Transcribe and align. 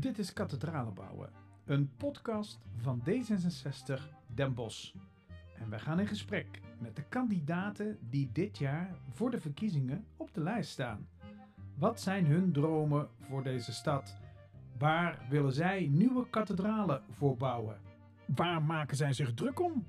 Dit 0.00 0.18
is 0.18 0.32
Kathedralen 0.32 0.94
bouwen, 0.94 1.30
een 1.64 1.90
podcast 1.96 2.58
van 2.76 3.02
D66 3.08 4.00
Den 4.26 4.54
Bosch. 4.54 4.94
En 5.58 5.70
wij 5.70 5.78
gaan 5.78 6.00
in 6.00 6.06
gesprek 6.06 6.60
met 6.78 6.96
de 6.96 7.02
kandidaten 7.02 7.98
die 8.10 8.32
dit 8.32 8.58
jaar 8.58 8.94
voor 9.10 9.30
de 9.30 9.40
verkiezingen 9.40 10.04
op 10.16 10.34
de 10.34 10.40
lijst 10.40 10.70
staan. 10.70 11.08
Wat 11.74 12.00
zijn 12.00 12.26
hun 12.26 12.52
dromen 12.52 13.08
voor 13.20 13.42
deze 13.42 13.72
stad? 13.72 14.16
Waar 14.78 15.26
willen 15.28 15.52
zij 15.52 15.86
nieuwe 15.86 16.30
kathedralen 16.30 17.02
voor 17.10 17.36
bouwen? 17.36 17.80
Waar 18.26 18.62
maken 18.62 18.96
zij 18.96 19.12
zich 19.12 19.34
druk 19.34 19.60
om? 19.60 19.86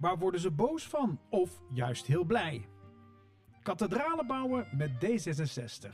Waar 0.00 0.18
worden 0.18 0.40
ze 0.40 0.50
boos 0.50 0.88
van 0.88 1.20
of 1.28 1.62
juist 1.70 2.06
heel 2.06 2.24
blij? 2.24 2.68
Kathedralen 3.62 4.26
bouwen 4.26 4.66
met 4.72 4.90
D66. 4.90 5.90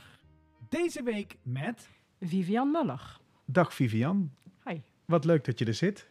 Deze 0.69 1.03
week 1.03 1.37
met. 1.43 1.89
Vivian 2.19 2.71
Muller. 2.71 3.23
Dag 3.45 3.73
Vivian. 3.73 4.31
Hi. 4.65 4.81
Wat 5.05 5.25
leuk 5.25 5.45
dat 5.45 5.59
je 5.59 5.65
er 5.65 5.73
zit. 5.73 6.07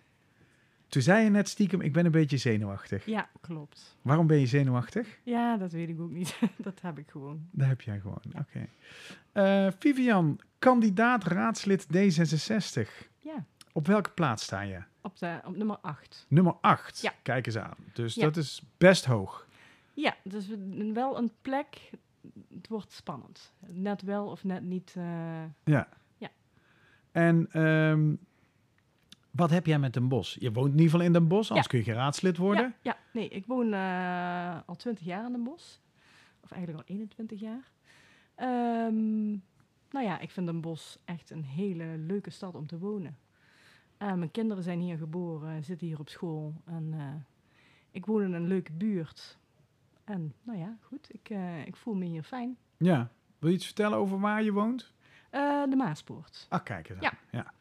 Toen 0.89 1.03
zei 1.03 1.25
je 1.25 1.31
net 1.31 1.49
stiekem, 1.49 1.81
ik 1.81 1.93
ben 1.93 2.05
een 2.05 2.11
beetje 2.11 2.37
zenuwachtig. 2.37 3.07
Ja, 3.07 3.29
klopt. 3.41 3.97
Waarom 4.03 4.27
ben 4.27 4.39
je 4.41 4.47
zenuwachtig? 4.47 5.19
Ja, 5.23 5.57
dat 5.57 5.73
weet 5.73 5.89
ik 5.89 6.01
ook 6.01 6.11
niet. 6.11 6.39
dat 6.57 6.81
heb 6.81 6.99
ik 6.99 7.11
gewoon. 7.11 7.49
Dat 7.51 7.67
heb 7.69 7.81
jij 7.81 8.01
gewoon, 8.01 8.23
oké. 8.39 8.67
Eh, 9.33 9.69
Vivian, 9.79 10.41
kandidaat 10.59 11.25
raadslid 11.25 11.87
D66. 11.87 12.89
Ja, 13.21 13.45
Op 13.73 13.87
welke 13.87 14.11
plaats 14.11 14.43
sta 14.45 14.61
je? 14.61 14.83
op, 15.01 15.19
de, 15.19 15.41
op 15.45 15.57
nummer 15.57 15.77
8. 15.77 16.27
Nummer 16.29 16.53
8. 16.61 17.01
Ja. 17.01 17.13
Kijk 17.23 17.47
eens 17.47 17.57
aan. 17.59 17.77
Dus 17.93 18.15
Ja. 18.15 18.23
dat 18.23 18.37
is 18.37 18.63
best 18.79 19.05
hoog. 19.05 19.47
Ja, 19.95 20.17
dus 20.23 20.47
we- 20.49 20.91
wel 20.95 21.19
een 21.19 21.31
plek. 21.43 21.91
Het 22.55 22.69
wordt 22.69 22.93
spannend. 22.93 23.53
Net 23.67 24.03
wel 24.03 24.27
of 24.27 24.45
net 24.45 24.63
niet. 24.63 24.95
eh, 24.97 25.43
Ja. 25.65 25.89
En 27.15 27.49
ehm, 27.51 28.15
wat 29.31 29.51
heb 29.51 29.67
jij 29.67 29.79
met 29.79 29.93
Den 29.93 30.09
Bosch? 30.09 30.37
Je 30.41 30.53
woont 30.53 30.67
in 30.67 30.73
ieder 30.73 30.91
geval 30.91 31.07
in 31.07 31.13
Den 31.13 31.29
Bosch, 31.29 31.49
anders 31.49 31.69
kun 31.69 31.79
je 31.79 31.85
geen 31.85 31.95
raadslid 31.95 32.37
worden. 32.37 32.63
Ja, 32.65 32.75
ja, 32.83 32.97
nee, 33.13 33.29
ik 33.29 33.47
woon 33.47 33.73
eh, 33.73 34.59
al 34.67 34.77
20 34.77 35.05
jaar 35.05 35.27
in 35.27 35.33
Den 35.33 35.43
Bosch. 35.43 35.77
Of 36.41 36.51
eigenlijk 36.51 36.89
al 36.89 36.95
21 36.95 37.41
jaar. 37.41 37.71
Ehm, 38.35 39.31
nou 39.91 40.05
ja, 40.05 40.19
ik 40.19 40.31
vind 40.31 40.47
Den 40.47 40.61
Bosch 40.61 40.97
echt 41.05 41.31
een 41.31 41.45
hele 41.45 41.99
leuke 41.99 42.31
stad 42.31 42.55
om 42.55 42.67
te 42.67 42.79
wonen. 42.79 43.19
Eh, 43.97 44.13
mijn 44.13 44.31
kinderen 44.31 44.63
zijn 44.63 44.81
hier 44.81 44.97
geboren, 44.97 45.65
zitten 45.65 45.87
hier 45.87 45.99
op 45.99 46.09
school. 46.09 46.55
En 46.65 46.89
eh, 46.93 47.15
ik 47.91 48.07
woon 48.07 48.23
in 48.23 48.33
een 48.33 48.47
leuke 48.47 48.73
buurt. 48.73 49.39
En 50.05 50.35
nou 50.43 50.59
ja, 50.59 50.77
goed, 50.81 51.09
ik, 51.15 51.29
ik 51.65 51.77
voel 51.77 51.95
me 51.95 52.05
hier 52.05 52.23
fijn. 52.23 52.57
Ja. 52.77 53.11
Wil 53.39 53.51
je 53.51 53.57
iets 53.57 53.67
vertellen 53.67 53.99
over 53.99 54.21
waar 54.21 54.43
je 54.43 54.53
woont? 54.53 54.94
Eh, 55.35 55.63
de 55.71 55.77
Maaspoort. 55.77 56.47
Ah, 56.49 56.65
kijk 56.65 56.89
eens. 56.89 57.01
Ja. 57.01 57.13
ja. 57.31 57.53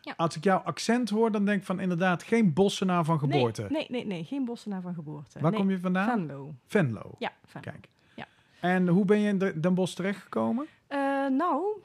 Ja. 0.00 0.14
Als 0.16 0.36
ik 0.36 0.44
jouw 0.44 0.58
accent 0.58 1.10
hoor, 1.10 1.30
dan 1.32 1.44
denk 1.44 1.60
ik 1.60 1.66
van 1.66 1.80
inderdaad 1.80 2.22
geen 2.22 2.52
Bossenaar 2.52 3.04
van 3.04 3.18
geboorte. 3.18 3.62
Nee, 3.62 3.70
nee, 3.70 3.86
nee, 3.88 4.04
nee 4.06 4.24
geen 4.24 4.44
Bossenaar 4.44 4.80
van 4.80 4.94
geboorte. 4.94 5.40
Waar 5.40 5.50
nee, 5.50 5.60
kom 5.60 5.70
je 5.70 5.80
vandaan? 5.80 6.08
Venlo. 6.08 6.54
Venlo. 6.66 7.14
Ja, 7.18 7.32
Venlo. 7.44 7.70
Kijk. 7.70 7.88
Ja. 8.14 8.26
En 8.60 8.88
hoe 8.88 9.04
ben 9.04 9.20
je 9.20 9.28
in 9.28 9.38
de- 9.38 9.60
Den 9.60 9.74
Bosch 9.74 9.94
terechtgekomen? 9.94 10.66
Eh, 10.86 10.98
nou, 11.28 11.80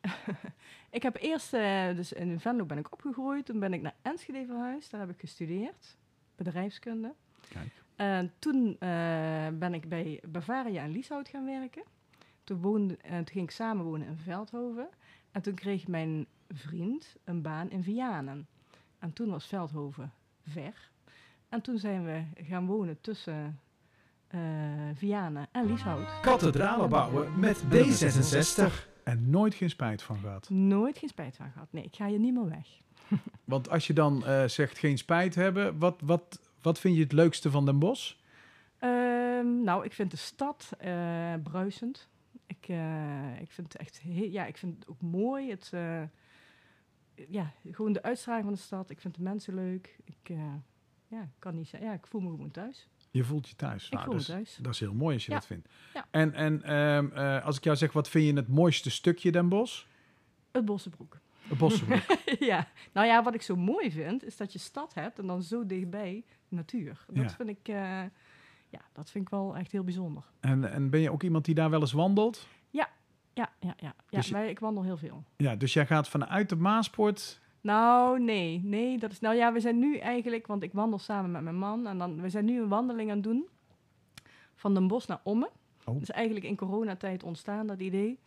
ik 0.90 1.02
heb 1.02 1.16
eerst, 1.16 1.52
eh, 1.54 1.94
dus 1.96 2.12
in 2.12 2.40
Venlo 2.40 2.64
ben 2.64 2.78
ik 2.78 2.92
opgegroeid. 2.92 3.46
Toen 3.46 3.58
ben 3.58 3.72
ik 3.72 3.82
naar 3.82 3.94
Enschede 4.02 4.44
verhuisd. 4.46 4.90
Daar 4.90 5.00
heb 5.00 5.10
ik 5.10 5.20
gestudeerd, 5.20 5.96
bedrijfskunde. 6.36 7.14
Kijk. 7.48 7.81
En 8.02 8.32
toen 8.38 8.76
eh, 8.78 8.88
ben 9.52 9.74
ik 9.74 9.88
bij 9.88 10.20
Bavaria 10.28 10.82
en 10.82 10.90
Lieshout 10.90 11.28
gaan 11.28 11.44
werken. 11.44 11.82
Toen, 12.44 12.60
woonde, 12.60 12.96
eh, 12.96 13.16
toen 13.16 13.26
ging 13.26 13.44
ik 13.44 13.50
samenwonen 13.50 14.06
in 14.06 14.16
Veldhoven. 14.16 14.88
En 15.32 15.42
toen 15.42 15.54
kreeg 15.54 15.88
mijn 15.88 16.26
vriend 16.48 17.16
een 17.24 17.42
baan 17.42 17.70
in 17.70 17.82
Vianen. 17.82 18.46
En 18.98 19.12
toen 19.12 19.30
was 19.30 19.46
Veldhoven 19.46 20.12
ver. 20.46 20.90
En 21.48 21.60
toen 21.60 21.78
zijn 21.78 22.04
we 22.04 22.22
gaan 22.42 22.66
wonen 22.66 23.00
tussen 23.00 23.60
eh 24.28 24.40
Vianen 24.94 25.48
en 25.52 25.66
Lieshout. 25.66 26.20
Kathedralen 26.20 26.88
bouwen 26.88 27.38
met 27.38 27.62
D66. 27.64 28.90
En 29.04 29.30
nooit 29.30 29.54
geen 29.54 29.70
spijt 29.70 30.02
van 30.02 30.18
gehad. 30.18 30.50
Nooit 30.50 30.98
geen 30.98 31.08
spijt 31.08 31.36
van 31.36 31.50
gehad. 31.50 31.68
Nee, 31.70 31.84
ik 31.84 31.94
ga 31.94 32.06
hier 32.06 32.18
niet 32.18 32.34
meer 32.34 32.48
weg. 32.48 32.66
Want 33.44 33.70
als 33.70 33.86
je 33.86 33.92
dan 33.92 34.26
eh, 34.26 34.44
zegt 34.44 34.78
geen 34.78 34.98
spijt 34.98 35.34
hebben, 35.34 35.78
wat, 35.78 36.00
wat, 36.04 36.40
wat 36.62 36.78
vind 36.80 36.96
je 36.96 37.02
het 37.02 37.12
leukste 37.12 37.50
van 37.50 37.64
Den 37.64 37.78
Bosch? 37.78 38.14
Ehm, 38.78 39.62
nou, 39.62 39.84
ik 39.84 39.92
vind 39.92 40.10
de 40.10 40.16
stad 40.16 40.70
eh, 40.78 41.34
bruisend. 41.42 42.08
Ik, 42.46 42.68
eh, 42.68 43.40
ik 43.40 43.50
vind 43.50 43.72
het 43.72 43.76
echt 43.82 44.00
heel, 44.00 44.28
ja, 44.30 44.46
ik 44.46 44.56
vind 44.56 44.74
het 44.78 44.88
ook 44.88 45.00
mooi. 45.00 45.50
Het, 45.50 45.70
eh, 45.72 46.02
ja, 47.28 47.52
gewoon 47.70 47.92
de 47.92 48.02
uitstraling 48.02 48.44
van 48.44 48.54
de 48.54 48.60
stad. 48.60 48.90
Ik 48.90 49.00
vind 49.00 49.14
de 49.14 49.22
mensen 49.22 49.54
leuk. 49.54 49.98
Ik, 50.04 50.36
ja, 51.08 51.30
kan 51.38 51.54
niet 51.54 51.68
zeggen. 51.68 51.88
Ja, 51.88 51.94
ik 51.94 52.06
voel 52.06 52.20
me 52.20 52.30
gewoon 52.30 52.50
thuis. 52.50 52.88
Je 53.10 53.24
voelt 53.24 53.48
je 53.48 53.56
thuis. 53.56 53.86
Ik 53.86 53.92
Nou, 53.92 54.04
voel 54.04 54.14
dat, 54.16 54.28
me 54.28 54.40
is, 54.40 54.44
thuis. 54.52 54.56
dat 54.62 54.72
is 54.74 54.80
heel 54.80 54.94
mooi 54.94 55.14
als 55.14 55.24
je 55.26 55.30
Ja. 55.32 55.36
dat 55.38 55.46
vindt. 55.46 55.68
Ja. 55.94 56.06
En, 56.10 56.32
en 56.34 56.62
ehm, 56.62 57.08
eh, 57.12 57.44
als 57.44 57.56
ik 57.56 57.64
jou 57.64 57.76
zeg, 57.76 57.92
wat 57.92 58.08
vind 58.08 58.24
je 58.26 58.32
het 58.34 58.48
mooiste 58.48 58.90
stukje 58.90 59.32
Den 59.32 59.48
Bosch? 59.48 59.84
Het 60.52 60.64
Bossenbroek. 60.64 61.18
Het 61.42 61.58
Bossenbroek. 61.58 62.02
ja, 62.50 62.68
nou 62.92 63.06
ja, 63.06 63.22
wat 63.22 63.34
ik 63.34 63.42
zo 63.42 63.56
mooi 63.56 63.90
vind, 63.90 64.24
is 64.24 64.36
dat 64.36 64.52
je 64.52 64.58
stad 64.58 64.94
hebt 64.94 65.18
en 65.18 65.26
dan 65.26 65.42
zo 65.42 65.66
dichtbij 65.66 66.24
natuur. 66.54 67.04
Dat 67.06 67.22
Ja. 67.24 67.30
vind 67.30 67.48
ik, 67.48 67.68
eh, 67.68 67.74
ja, 68.68 68.80
dat 68.92 69.10
vind 69.10 69.24
ik 69.24 69.30
wel 69.30 69.56
echt 69.56 69.72
heel 69.72 69.84
bijzonder. 69.84 70.24
en, 70.40 70.72
en 70.72 70.90
ben 70.90 71.00
je 71.00 71.10
ook 71.12 71.22
iemand 71.22 71.44
die 71.44 71.54
daar 71.54 71.70
wel 71.70 71.80
eens 71.80 71.92
wandelt? 71.92 72.46
Ja, 72.70 72.88
ja, 73.32 73.52
ja. 73.60 73.74
ja. 73.76 73.94
Dus 74.10 74.26
je- 74.28 74.34
wij, 74.34 74.50
ik 74.50 74.58
wandel 74.60 74.82
heel 74.82 74.96
veel. 74.96 75.24
Ja, 75.36 75.56
dus 75.56 75.72
jij 75.72 75.86
gaat 75.86 76.08
vanuit 76.08 76.48
de 76.48 76.56
Maaspoort. 76.56 77.40
Nou, 77.60 78.20
nee, 78.20 78.60
nee, 78.64 78.98
dat 78.98 79.10
is. 79.12 79.20
Nou 79.20 79.34
ja, 79.36 79.52
we 79.52 79.60
zijn 79.60 79.78
nu 79.78 79.96
eigenlijk, 79.98 80.46
want 80.46 80.62
ik 80.62 80.72
wandel 80.72 80.98
samen 80.98 81.30
met 81.30 81.42
mijn 81.42 81.58
man 81.58 81.86
en 81.86 81.98
dan 81.98 82.20
we 82.20 82.28
zijn 82.28 82.44
nu 82.44 82.60
een 82.60 82.68
wandeling 82.68 83.08
aan 83.10 83.14
het 83.16 83.24
doen 83.24 83.48
van 84.54 84.74
Den 84.74 84.86
Bosch 84.86 85.08
naar 85.08 85.20
Ommen. 85.22 85.48
Oh. 85.84 85.92
Dat 85.94 86.02
is 86.02 86.10
eigenlijk 86.10 86.44
in 86.46 86.56
coronatijd 86.56 87.22
ontstaan 87.22 87.66
dat 87.66 87.80
idee. 87.80 88.18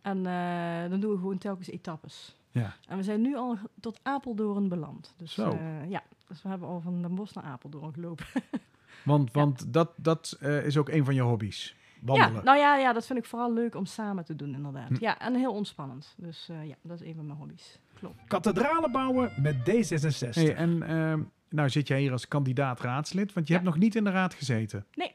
En 0.00 0.26
eh, 0.26 0.90
dan 0.90 1.00
doen 1.00 1.10
we 1.12 1.16
gewoon 1.18 1.38
telkens 1.38 1.68
etappes. 1.70 2.36
Ja. 2.50 2.74
En 2.88 2.96
we 2.96 3.02
zijn 3.02 3.20
nu 3.20 3.36
al 3.36 3.58
tot 3.80 4.00
Apeldoorn 4.02 4.68
beland. 4.68 5.14
Dus 5.16 5.32
Zo. 5.32 5.50
eh, 5.50 5.90
ja, 5.90 6.02
dus 6.28 6.42
we 6.42 6.48
hebben 6.48 6.68
al 6.68 6.80
van 6.80 7.02
Den 7.02 7.14
Bosch 7.14 7.34
naar 7.34 7.44
Apeldoorn 7.44 7.92
gelopen. 7.94 8.26
Want, 9.04 9.32
want 9.32 9.72
dat, 9.72 9.90
dat 9.96 10.36
eh, 10.40 10.66
is 10.66 10.76
ook 10.76 10.88
een 10.88 11.04
van 11.04 11.14
je 11.14 11.20
hobby's. 11.20 11.76
Wandelen. 12.00 12.32
Ja, 12.34 12.42
nou 12.42 12.58
ja, 12.58 12.76
ja, 12.76 12.92
dat 12.92 13.06
vind 13.06 13.18
ik 13.18 13.24
vooral 13.24 13.52
leuk 13.52 13.74
om 13.74 13.86
samen 13.86 14.24
te 14.24 14.36
doen, 14.36 14.54
inderdaad. 14.54 14.88
Hm. 14.88 14.96
Ja, 15.00 15.18
en 15.18 15.34
heel 15.34 15.52
ontspannend. 15.52 16.14
Dus 16.16 16.48
eh, 16.48 16.66
ja, 16.66 16.74
dat 16.82 17.00
is 17.00 17.06
een 17.06 17.14
van 17.14 17.26
mijn 17.26 17.38
hobby's. 17.38 17.78
Klopt. 17.94 18.24
Kathedralen 18.26 18.92
bouwen 18.92 19.32
met 19.42 19.56
D66. 19.56 20.28
Hey, 20.30 20.54
en 20.54 20.82
ehm, 20.82 21.22
nou 21.48 21.70
zit 21.70 21.88
jij 21.88 22.00
hier 22.00 22.12
als 22.12 22.28
kandidaat 22.28 22.80
raadslid, 22.80 23.32
want 23.32 23.46
je 23.46 23.52
Ja. 23.52 23.58
hebt 23.60 23.70
nog 23.72 23.80
niet 23.82 23.94
in 23.94 24.04
de 24.04 24.10
raad 24.10 24.34
gezeten. 24.34 24.86
Nee, 24.94 25.14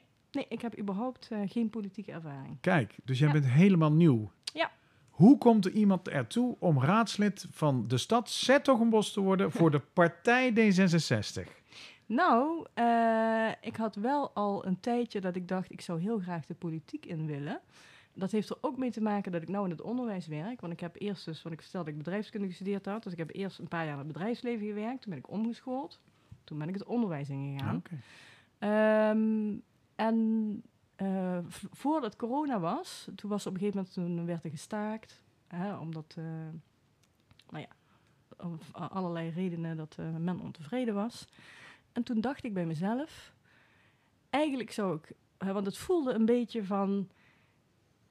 ik 0.49 0.61
heb 0.61 0.79
überhaupt 0.79 1.27
eh, 1.31 1.39
geen 1.45 1.69
politieke 1.69 2.11
ervaring. 2.11 2.57
Kijk, 2.61 2.95
dus 3.03 3.17
jij 3.19 3.27
Ja. 3.27 3.33
bent 3.33 3.45
helemaal 3.47 3.91
nieuw. 3.93 4.31
Ja. 4.53 4.71
Hoe 5.13 5.37
komt 5.37 5.65
er 5.65 5.71
iemand 5.71 6.07
ertoe 6.07 6.55
om 6.59 6.81
raadslid 6.81 7.47
van 7.51 7.87
de 7.87 7.97
stad 7.97 8.29
Zettogenbos 8.29 9.13
te 9.13 9.21
worden 9.21 9.51
voor 9.51 9.71
de 9.71 9.79
partij 9.99 10.51
D66? 10.51 11.47
Nou, 12.05 12.65
eh, 12.73 13.51
ik 13.61 13.75
had 13.75 13.95
wel 13.95 14.31
al 14.33 14.65
een 14.65 14.79
tijdje 14.79 15.21
dat 15.21 15.35
ik 15.35 15.47
dacht, 15.47 15.71
ik 15.71 15.81
zou 15.81 16.01
heel 16.01 16.19
graag 16.19 16.45
de 16.45 16.53
politiek 16.53 17.05
in 17.05 17.25
willen. 17.25 17.61
Dat 18.13 18.31
heeft 18.31 18.49
er 18.49 18.57
ook 18.61 18.77
mee 18.77 18.91
te 18.91 19.01
maken 19.01 19.31
dat 19.31 19.41
ik 19.41 19.49
nou 19.49 19.63
in 19.63 19.71
het 19.71 19.81
onderwijs 19.81 20.27
werk. 20.27 20.61
Want 20.61 20.73
ik 20.73 20.79
heb 20.79 20.95
eerst 20.97 21.25
dus, 21.25 21.41
wat 21.41 21.53
ik 21.53 21.61
vertelde, 21.61 21.85
dat 21.85 21.99
ik 21.99 22.03
bedrijfskunde 22.03 22.47
gestudeerd 22.47 22.85
had. 22.85 23.03
Dus 23.03 23.11
ik 23.11 23.17
heb 23.17 23.35
eerst 23.35 23.59
een 23.59 23.67
paar 23.67 23.83
jaar 23.83 23.93
in 23.93 23.97
het 23.97 24.07
bedrijfsleven 24.07 24.67
gewerkt. 24.67 25.01
Toen 25.01 25.09
ben 25.09 25.19
ik 25.19 25.29
omgeschoold. 25.29 25.99
Toen 26.43 26.57
ben 26.57 26.67
ik 26.67 26.73
het 26.73 26.85
onderwijs 26.85 27.29
ingegaan. 27.29 27.75
Oké. 27.75 27.99
Ehm, 28.59 29.55
en 29.95 30.63
v- 31.47 31.63
voordat 31.71 32.15
corona 32.15 32.59
was, 32.59 33.07
toen 33.15 33.29
was 33.29 33.45
op 33.47 33.53
een 33.53 33.59
gegeven 33.59 33.77
moment, 33.77 33.93
toen 34.15 34.25
werd 34.25 34.43
er 34.43 34.49
gestaakt. 34.49 35.21
Hè, 35.47 35.77
omdat, 35.77 36.13
eh, 36.17 36.23
nou 37.49 37.65
ja, 37.67 37.67
om 38.45 38.57
allerlei 38.71 39.29
redenen 39.29 39.77
dat 39.77 39.95
eh, 39.99 40.15
men 40.15 40.39
ontevreden 40.39 40.93
was. 40.93 41.27
En 41.91 42.03
toen 42.03 42.21
dacht 42.21 42.43
ik 42.43 42.53
bij 42.53 42.65
mezelf, 42.65 43.33
eigenlijk 44.29 44.71
zou 44.71 44.95
ik, 44.97 45.11
hè, 45.37 45.53
want 45.53 45.65
het 45.65 45.77
voelde 45.77 46.13
een 46.13 46.25
beetje 46.25 46.63
van, 46.65 47.09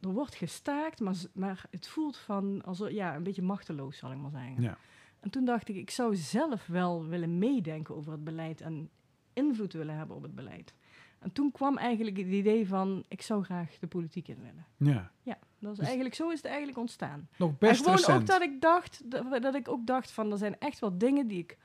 er 0.01 0.13
wordt 0.13 0.35
gestaakt, 0.35 1.01
maar, 1.01 1.15
maar 1.33 1.65
het 1.71 1.89
voelt 1.89 2.17
van, 2.17 2.63
als, 2.65 2.79
ja, 2.79 3.17
een 3.17 3.23
beetje 3.23 3.43
machteloos 3.43 3.97
zal 3.97 4.13
ik 4.13 4.19
maar 4.19 4.31
zeggen. 4.31 4.63
Ja. 4.63 4.77
En 5.21 5.31
toen 5.31 5.45
dacht 5.45 5.69
ik, 5.69 5.77
ik 5.77 5.91
zou 5.91 6.17
zelf 6.17 6.67
wel 6.67 7.07
willen 7.07 7.39
meedenken 7.39 7.95
over 7.97 8.13
het 8.13 8.25
beleid 8.25 8.61
en 8.61 8.91
invloed 9.33 9.73
willen 9.73 9.97
hebben 9.97 10.17
op 10.17 10.23
het 10.23 10.35
beleid. 10.35 10.75
En 11.23 11.33
toen 11.33 11.53
kwam 11.53 11.79
eigenlijk 11.79 12.17
het 12.17 12.27
idee 12.27 12.69
van, 12.69 13.05
ik 13.09 13.23
zou 13.23 13.45
graag 13.45 13.79
de 13.79 13.87
politiek 13.87 14.29
in 14.29 14.39
willen. 14.39 14.67
Ja, 14.95 15.11
Ja, 15.23 15.39
dat 15.59 15.71
is 15.73 15.77
Dus- 15.77 15.87
eigenlijk, 15.87 16.15
zo 16.15 16.29
is 16.31 16.37
het 16.37 16.45
eigenlijk 16.47 16.79
ontstaan. 16.79 17.29
nog 17.37 17.59
best 17.59 17.71
en 17.73 17.77
gewoon 17.79 17.97
recent. 17.97 18.21
ook 18.21 18.27
dat 18.27 18.43
ik 18.43 18.61
dacht, 18.61 19.11
dat, 19.11 19.43
dat 19.43 19.55
ik 19.55 19.69
ook 19.69 19.87
dacht 19.87 20.11
van, 20.11 20.33
er 20.33 20.39
zijn 20.39 20.59
echt 20.59 20.79
wel 20.79 20.99
dingen 20.99 21.27
die 21.27 21.39
ik 21.39 21.59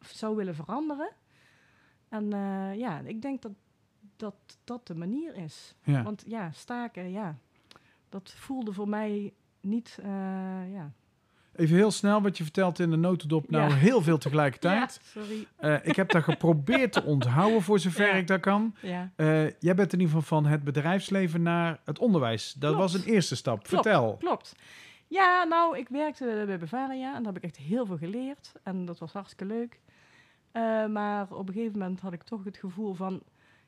zou 0.00 0.36
willen 0.36 0.54
veranderen. 0.54 1.10
En 2.08 2.32
eh, 2.32 2.74
ja, 2.74 2.98
ik 3.00 3.22
denk 3.22 3.42
dat 3.42 3.52
dat, 4.16 4.34
dat 4.64 4.86
de 4.86 4.94
manier 4.94 5.34
is. 5.36 5.74
ja. 5.84 6.02
Want 6.02 6.24
ja, 6.26 6.50
staken, 6.50 7.10
ja. 7.10 7.38
dat 8.08 8.30
voelde 8.30 8.72
voor 8.72 8.88
mij 8.88 9.32
niet, 9.60 9.98
eh, 10.02 10.72
ja. 10.72 10.92
Even 11.56 11.76
heel 11.76 11.90
snel, 11.90 12.22
wat 12.22 12.36
je 12.36 12.42
vertelt 12.42 12.78
in 12.78 12.90
de 12.90 12.96
notendop, 12.96 13.50
nou 13.50 13.68
Ja. 13.70 13.74
heel 13.76 14.02
veel 14.02 14.18
tegelijkertijd. 14.18 15.00
Ja, 15.14 15.20
sorry. 15.20 15.46
Eh, 15.56 15.86
ik 15.86 15.96
heb 15.96 16.10
dat 16.10 16.22
geprobeerd 16.22 16.92
te 16.92 17.02
onthouden 17.02 17.62
voor 17.62 17.78
zover 17.78 18.06
Ja. 18.06 18.12
ik 18.14 18.26
dat 18.26 18.40
kan. 18.40 18.74
Ja. 18.80 19.10
Eh, 19.16 19.44
jij 19.60 19.74
bent 19.74 19.92
in 19.92 20.00
ieder 20.00 20.14
geval 20.14 20.40
van 20.40 20.46
het 20.50 20.64
bedrijfsleven 20.64 21.42
naar 21.42 21.80
het 21.84 21.98
onderwijs. 21.98 22.52
Dat 22.52 22.74
Klopt. 22.74 22.92
was 22.92 23.02
een 23.02 23.12
eerste 23.12 23.36
stap. 23.36 23.62
Klopt. 23.64 23.82
Vertel. 23.84 24.16
Klopt. 24.18 24.54
Ja, 25.08 25.44
nou, 25.44 25.78
ik 25.78 25.88
werkte 25.88 26.42
bij 26.46 26.58
Bavaria 26.58 27.14
en 27.16 27.22
daar 27.22 27.32
heb 27.32 27.42
ik 27.42 27.50
echt 27.50 27.56
heel 27.56 27.86
veel 27.86 27.96
geleerd. 27.98 28.52
En 28.62 28.84
dat 28.84 28.98
was 28.98 29.12
hartstikke 29.12 29.44
leuk. 29.44 29.80
Eh, 30.52 30.86
maar 30.86 31.26
op 31.30 31.48
een 31.48 31.54
gegeven 31.54 31.78
moment 31.78 32.00
had 32.00 32.12
ik 32.12 32.22
toch 32.22 32.44
het 32.44 32.56
gevoel 32.56 32.94
van... 32.94 33.22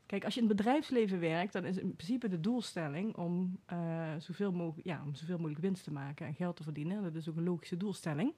Kijk, 0.06 0.25
als 0.25 0.35
je 0.35 0.41
in 0.41 0.47
het 0.49 0.56
bedrijfsleven 0.56 1.21
werkt, 1.21 1.53
dan 1.53 1.65
is 1.65 1.77
in 1.77 1.97
principe 1.97 2.29
de 2.29 2.41
doelstelling 2.41 3.17
om, 3.17 3.59
eh, 3.67 4.12
zoveel, 4.19 4.53
mogelijk, 4.53 4.87
ja, 4.87 5.03
om 5.06 5.15
zoveel 5.15 5.37
mogelijk 5.37 5.61
winst 5.61 5.85
te 5.85 5.93
maken 5.93 6.27
en 6.27 6.35
geld 6.35 6.56
te 6.56 6.62
verdienen. 6.62 7.03
Dat 7.03 7.15
is 7.15 7.29
ook 7.29 7.37
een 7.37 7.45
logische 7.45 7.77
doelstelling. 7.77 8.33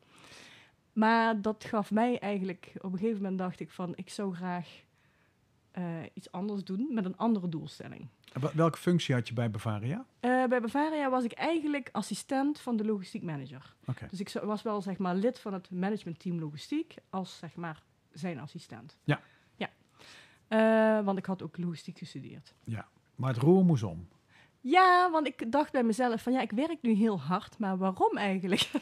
Maar 0.93 1.43
dat 1.43 1.65
gaf 1.65 1.91
mij 1.91 2.19
eigenlijk, 2.19 2.73
op 2.77 2.93
een 2.93 2.99
gegeven 2.99 3.23
moment 3.23 3.39
dacht 3.39 3.61
ik 3.61 3.71
van, 3.71 3.93
ik 3.97 4.11
zou 4.11 4.35
graag 4.35 4.85
eh, 5.71 5.85
iets 6.15 6.33
anders 6.33 6.65
doen 6.65 6.89
met 6.91 7.05
een 7.05 7.17
andere 7.17 7.49
doelstelling. 7.49 8.09
Welke 8.55 8.79
functie 8.79 9.15
had 9.15 9.29
je 9.29 9.35
bij 9.35 9.51
Bavaria? 9.51 10.07
Eh, 10.21 10.45
bij 10.45 10.61
Bavaria 10.61 11.11
was 11.11 11.25
ik 11.25 11.33
eigenlijk 11.33 11.89
assistent 11.93 12.61
van 12.61 12.77
de 12.77 12.85
logistiek 12.85 13.23
manager. 13.23 13.75
Dus 14.11 14.21
ik 14.21 14.31
was 14.43 14.63
wel 14.63 14.81
zeg 14.83 14.99
maar 14.99 15.15
lid 15.15 15.39
van 15.39 15.53
het 15.53 15.71
managementteam 15.71 16.39
logistiek 16.39 16.95
als 17.11 17.39
zeg 17.39 17.57
maar 17.57 17.83
zijn 18.13 18.39
assistent. 18.39 18.97
Ja. 19.05 19.21
Ja. 20.49 20.99
Eh, 20.99 21.05
want 21.05 21.19
ik 21.19 21.27
had 21.27 21.43
ook 21.43 21.59
logistiek 21.59 21.99
gestudeerd. 21.99 22.55
Maar 23.15 23.33
het 23.33 23.43
roer 23.43 23.65
moest 23.65 23.83
om. 23.83 24.09
Ja, 24.61 25.11
want 25.11 25.27
ik 25.27 25.53
dacht 25.53 25.73
bij 25.73 25.83
mezelf 25.83 26.23
van 26.23 26.33
ja, 26.33 26.41
ik 26.41 26.51
werk 26.51 26.83
nu 26.83 26.93
heel 26.93 27.21
hard, 27.21 27.59
maar 27.59 27.77
waarom 27.79 28.17
eigenlijk? 28.17 28.71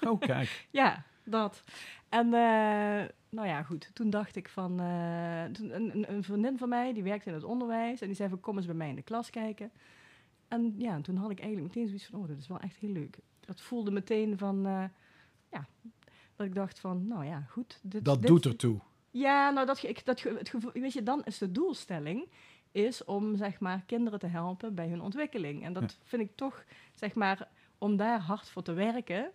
Oh, 0.00 0.20
kijk. 0.20 0.66
ja, 0.70 1.04
dat. 1.24 1.62
En 2.08 2.24
eh, 2.26 3.08
nou 3.28 3.46
ja, 3.48 3.62
goed. 3.62 3.90
Toen 3.94 4.10
dacht 4.10 4.36
ik 4.36 4.48
van 4.48 4.80
eh, 4.80 5.44
toen 5.44 5.74
een, 5.74 6.12
een- 6.12 6.22
vriendin 6.24 6.58
van 6.58 6.68
mij 6.68 6.92
die 6.92 7.02
werkte 7.02 7.28
in 7.28 7.34
het 7.34 7.44
onderwijs 7.44 8.00
en 8.00 8.06
die 8.06 8.16
zei 8.16 8.28
van 8.28 8.40
kom 8.40 8.56
eens 8.56 8.66
bij 8.66 8.74
mij 8.74 8.88
in 8.88 8.94
de 8.94 9.02
klas 9.02 9.30
kijken. 9.30 9.70
En 10.48 10.74
ja, 10.78 11.00
toen 11.00 11.16
had 11.16 11.30
ik 11.30 11.40
eigenlijk 11.40 11.74
meteen 11.74 11.88
zoiets 11.88 12.06
van 12.06 12.20
oh, 12.20 12.28
dat 12.28 12.38
is 12.38 12.48
wel 12.48 12.60
echt 12.60 12.76
heel 12.76 12.90
leuk. 12.90 13.18
Dat 13.40 13.60
voelde 13.60 13.90
meteen 13.90 14.38
van 14.38 14.62
ja, 15.50 15.66
dat 16.36 16.46
ik 16.46 16.54
dacht 16.54 16.80
van 16.80 17.06
nou 17.06 17.24
ja, 17.24 17.40
goed. 17.48 17.80
Dit, 17.82 18.04
Dat 18.04 18.18
dit- 18.20 18.26
doet 18.30 18.44
ertoe. 18.46 18.78
Ja, 19.18 19.50
nou 19.50 19.66
dat, 19.66 19.82
ik, 19.82 20.04
dat 20.04 20.20
het 20.22 20.48
gevoel, 20.48 20.70
weet 20.74 20.92
je, 20.92 21.02
dan 21.02 21.24
is 21.24 21.38
de 21.38 21.52
doelstelling 21.52 22.28
is 22.72 23.04
om 23.04 23.36
zeg 23.36 23.60
maar 23.60 23.82
kinderen 23.86 24.18
te 24.18 24.26
helpen 24.26 24.74
bij 24.74 24.88
hun 24.88 25.00
ontwikkeling. 25.00 25.64
En 25.64 25.72
dat 25.72 25.82
Ja. 25.82 25.88
vind 26.04 26.22
ik 26.22 26.30
toch 26.34 26.64
zeg 26.94 27.14
maar 27.14 27.48
om 27.78 27.96
daar 27.96 28.20
hard 28.20 28.48
voor 28.50 28.62
te 28.62 28.72
werken 28.72 29.30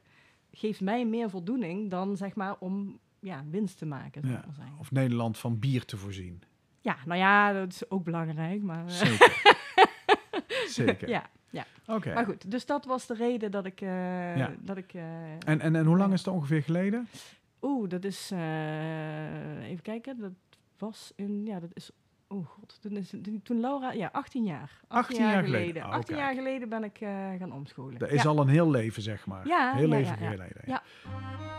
geeft 0.53 0.81
mij 0.81 1.05
meer 1.05 1.29
voldoening 1.29 1.89
dan 1.89 2.17
zeg 2.17 2.35
maar 2.35 2.55
om 2.59 2.99
ja, 3.19 3.43
winst 3.49 3.77
te 3.77 3.85
maken. 3.85 4.27
Ja. 4.27 4.43
Of 4.79 4.91
Nederland 4.91 5.37
van 5.37 5.59
bier 5.59 5.85
te 5.85 5.97
voorzien. 5.97 6.41
ja, 6.81 6.97
nou 7.05 7.19
ja, 7.19 7.53
dat 7.53 7.71
is 7.71 7.89
ook 7.89 8.03
belangrijk, 8.03 8.61
maar 8.61 8.85
eh, 8.85 8.91
Zeker. 8.93 9.41
Zeker. 10.67 11.09
ja. 11.09 11.29
Oké. 11.87 12.13
Maar 12.13 12.25
goed, 12.25 12.51
dus 12.51 12.65
dat 12.65 12.85
was 12.85 13.07
de 13.07 13.13
reden 13.13 13.51
dat 13.51 13.65
ik 13.65 13.81
eh, 13.81 14.37
Ja. 14.37 14.51
dat 14.59 14.77
ik 14.77 14.93
eh, 14.93 15.31
En, 15.31 15.59
en, 15.59 15.75
en 15.75 15.85
hoe 15.85 15.97
lang 15.97 16.13
is 16.13 16.19
het 16.25 16.33
ongeveer 16.33 16.63
geleden? 16.63 17.07
Oeh, 17.61 17.89
dat 17.89 18.03
is. 18.03 18.31
eh, 18.31 19.69
even 19.69 19.81
kijken. 19.81 20.19
Dat 20.19 20.31
was 20.77 21.11
in. 21.15 21.45
Ja, 21.45 21.59
dat 21.59 21.69
is. 21.73 21.91
Oh 22.27 22.47
god. 22.47 22.77
Toen, 22.81 22.91
is, 22.91 23.13
toen 23.43 23.59
Laura. 23.59 23.91
Ja, 23.91 24.09
18 24.11 24.43
jaar. 24.43 24.81
18 24.87 25.17
jaar 25.21 25.43
geleden. 25.43 25.83
Oh, 25.83 25.89
18 25.89 26.15
kijk. 26.15 26.19
jaar 26.27 26.35
geleden 26.35 26.69
ben 26.69 26.83
ik 26.83 27.01
eh, 27.01 27.09
gaan 27.39 27.51
omscholen. 27.53 27.99
Dat 27.99 28.09
is 28.09 28.23
ja. 28.23 28.29
al 28.29 28.39
een 28.39 28.47
heel 28.47 28.69
leven, 28.69 29.01
zeg 29.01 29.25
maar. 29.25 29.47
Ja, 29.47 29.73
heel 29.73 29.87
ja, 29.87 29.97
leven 29.97 30.17
geleden. 30.17 30.61
Ja. 30.65 30.83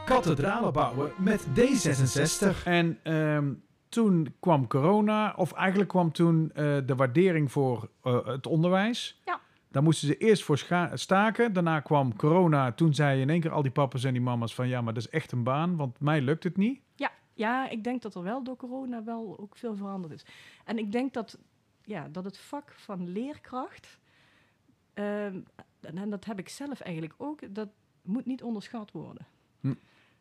Kathedralen 0.04 0.72
bouwen 0.72 1.12
met 1.19 1.46
D66. 1.46 2.62
En 2.64 2.99
ehm, 3.02 3.52
toen 3.88 4.34
kwam 4.40 4.66
corona, 4.66 5.32
of 5.37 5.52
eigenlijk 5.52 5.90
kwam 5.90 6.12
toen 6.12 6.50
eh, 6.54 6.76
de 6.87 6.94
waardering 6.96 7.52
voor 7.52 7.88
het 8.25 8.46
onderwijs. 8.46 9.20
Ja. 9.25 9.40
Daar 9.73 9.83
moesten 9.83 10.09
ze 10.09 10.17
eerst 10.17 10.43
voor 10.43 10.59
staken. 10.95 11.53
Daarna 11.53 11.81
kwam 11.81 12.17
corona. 12.17 12.73
Toen 12.73 12.95
zeiden 12.95 13.23
in 13.23 13.31
één 13.31 13.41
keer 13.41 13.51
al 13.51 13.63
die 13.63 13.71
papa's 13.71 14.05
en 14.05 14.13
die 14.13 14.23
mama's 14.23 14.55
van... 14.55 14.69
ja, 14.69 14.81
maar 14.81 14.95
dat 14.95 15.03
is 15.03 15.11
echt 15.11 15.33
een 15.33 15.43
baan, 15.43 15.77
want 15.77 16.01
mij 16.01 16.21
lukt 16.21 16.45
het 16.45 16.57
niet. 16.57 16.81
Ja, 17.35 17.69
ik 17.69 17.85
denk 17.85 18.03
dat 18.03 18.15
er 18.15 18.23
wel 18.23 18.45
door 18.45 18.57
corona 18.57 19.05
wel 19.05 19.39
ook 19.39 19.57
veel 19.57 19.77
veranderd 19.77 20.13
is. 20.13 20.25
En 20.65 20.79
ik 20.79 20.93
denk 20.93 21.13
dat, 21.13 21.39
ja, 21.85 22.09
dat 22.09 22.25
het 22.25 22.39
vak 22.39 22.73
van 22.73 23.09
leerkracht. 23.09 23.99
ehm, 24.95 25.41
en, 25.81 25.99
en 25.99 26.11
dat 26.11 26.25
heb 26.25 26.39
ik 26.39 26.49
zelf 26.49 26.81
eigenlijk 26.81 27.15
ook. 27.17 27.55
Dat 27.55 27.69
moet 28.03 28.27
niet 28.27 28.43
onderschat 28.43 28.91
worden. 28.91 29.27
Hm. 29.61 29.75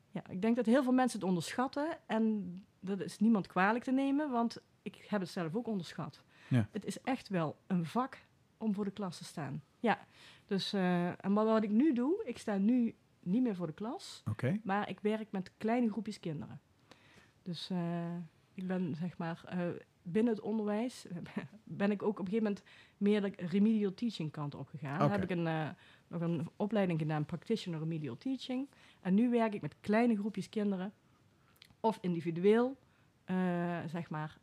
Ja, 0.10 0.22
ik 0.30 0.42
denk 0.42 0.56
dat 0.56 0.66
heel 0.66 0.84
veel 0.84 0.92
mensen 0.92 1.20
het 1.20 1.28
onderschatten. 1.28 1.98
En 2.06 2.54
dat 2.80 3.00
is 3.00 3.20
niemand 3.20 3.48
kwalijk 3.48 3.84
te 3.84 3.92
nemen, 3.92 4.30
want 4.30 4.58
ik 4.82 5.06
heb 5.08 5.22
het 5.22 5.30
zelf 5.30 5.56
ook 5.56 5.68
onderschat. 5.68 6.24
Ja. 6.48 6.68
Het 6.72 6.86
is 6.86 7.02
echt 7.02 7.30
wel 7.30 7.58
een 7.68 7.86
vak 7.86 8.18
om 8.62 8.74
voor 8.74 8.86
de 8.86 8.92
klas 8.92 9.18
te 9.18 9.24
staan. 9.24 9.64
Ja, 9.80 10.00
dus 10.46 10.74
eh, 10.74 11.08
en 11.08 11.34
wat, 11.34 11.46
wat 11.46 11.64
ik 11.64 11.70
nu 11.70 11.94
doe, 11.94 12.24
ik 12.26 12.38
sta 12.38 12.58
nu 12.58 12.96
niet 13.20 13.42
meer 13.42 13.56
voor 13.56 13.68
de 13.68 13.74
klas. 13.74 14.24
Oké. 14.30 14.60
Maar 14.64 14.90
ik 14.90 15.00
werk 15.00 15.32
met 15.32 15.52
kleine 15.58 15.90
groepjes 15.90 16.20
kinderen. 16.20 16.60
Dus 17.44 17.70
eh, 17.70 18.16
ik 18.54 18.68
ben 18.68 18.96
zeg 18.96 19.18
maar 19.18 19.42
eh, 19.46 19.60
binnen 20.02 20.34
het 20.34 20.42
onderwijs 20.42 21.06
ben 21.64 21.92
ik 21.92 22.04
ook 22.04 22.20
op 22.20 22.26
een 22.26 22.32
gegeven 22.32 22.44
moment 22.44 22.64
meer 22.98 23.22
de 23.22 23.48
remedial 23.48 23.94
teaching 23.94 24.32
kant 24.32 24.56
op 24.56 24.68
gegaan. 24.68 25.02
Oké. 25.02 25.12
heb 25.12 25.24
ik 25.24 25.30
een, 25.30 25.48
eh, 25.48 25.70
nog 26.08 26.22
een 26.22 26.50
opleiding 26.56 27.00
gedaan, 27.00 27.26
practitioner 27.26 27.80
remedial 27.80 28.18
teaching. 28.18 28.70
En 29.02 29.14
nu 29.14 29.30
werk 29.30 29.54
ik 29.54 29.62
met 29.62 29.76
kleine 29.80 30.18
groepjes 30.18 30.50
kinderen 30.50 30.94
of 31.80 31.98
individueel, 32.02 32.78
eh, 33.24 33.80
zeg 33.88 34.10
maar 34.10 34.38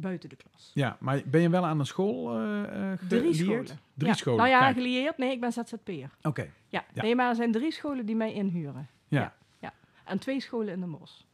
buiten 0.00 0.28
de 0.28 0.36
klas. 0.36 0.70
Ja, 0.74 0.96
maar 1.00 1.20
ben 1.26 1.40
je 1.40 1.48
wel 1.50 1.66
aan 1.66 1.78
een 1.78 1.86
school 1.86 2.34
eh 2.38 2.92
eh 2.92 2.98
Drie 3.08 3.20
gelieerd? 3.34 3.36
scholen. 3.68 3.80
Drie 3.94 4.08
Ja, 4.10 4.14
scholen, 4.16 4.38
Nou 4.38 4.50
ja, 4.50 4.60
kijk. 4.60 4.74
gelieerd. 4.76 5.18
Nee, 5.18 5.30
ik 5.30 5.40
ben 5.40 5.52
ZZP'er. 5.52 6.10
Oké, 6.22 6.42
Ja. 6.68 6.84
Ja. 6.92 7.02
nee, 7.02 7.14
maar 7.14 7.28
er 7.28 7.34
zijn 7.34 7.52
drie 7.52 7.72
scholen 7.72 8.06
die 8.06 8.16
mij 8.16 8.32
inhuren. 8.32 8.88
ja. 9.08 9.34
Ja. 9.60 9.72
En 10.04 10.18
twee 10.18 10.40
scholen 10.40 10.72
in 10.74 10.80
de 10.80 10.86
Mos. 10.86 11.26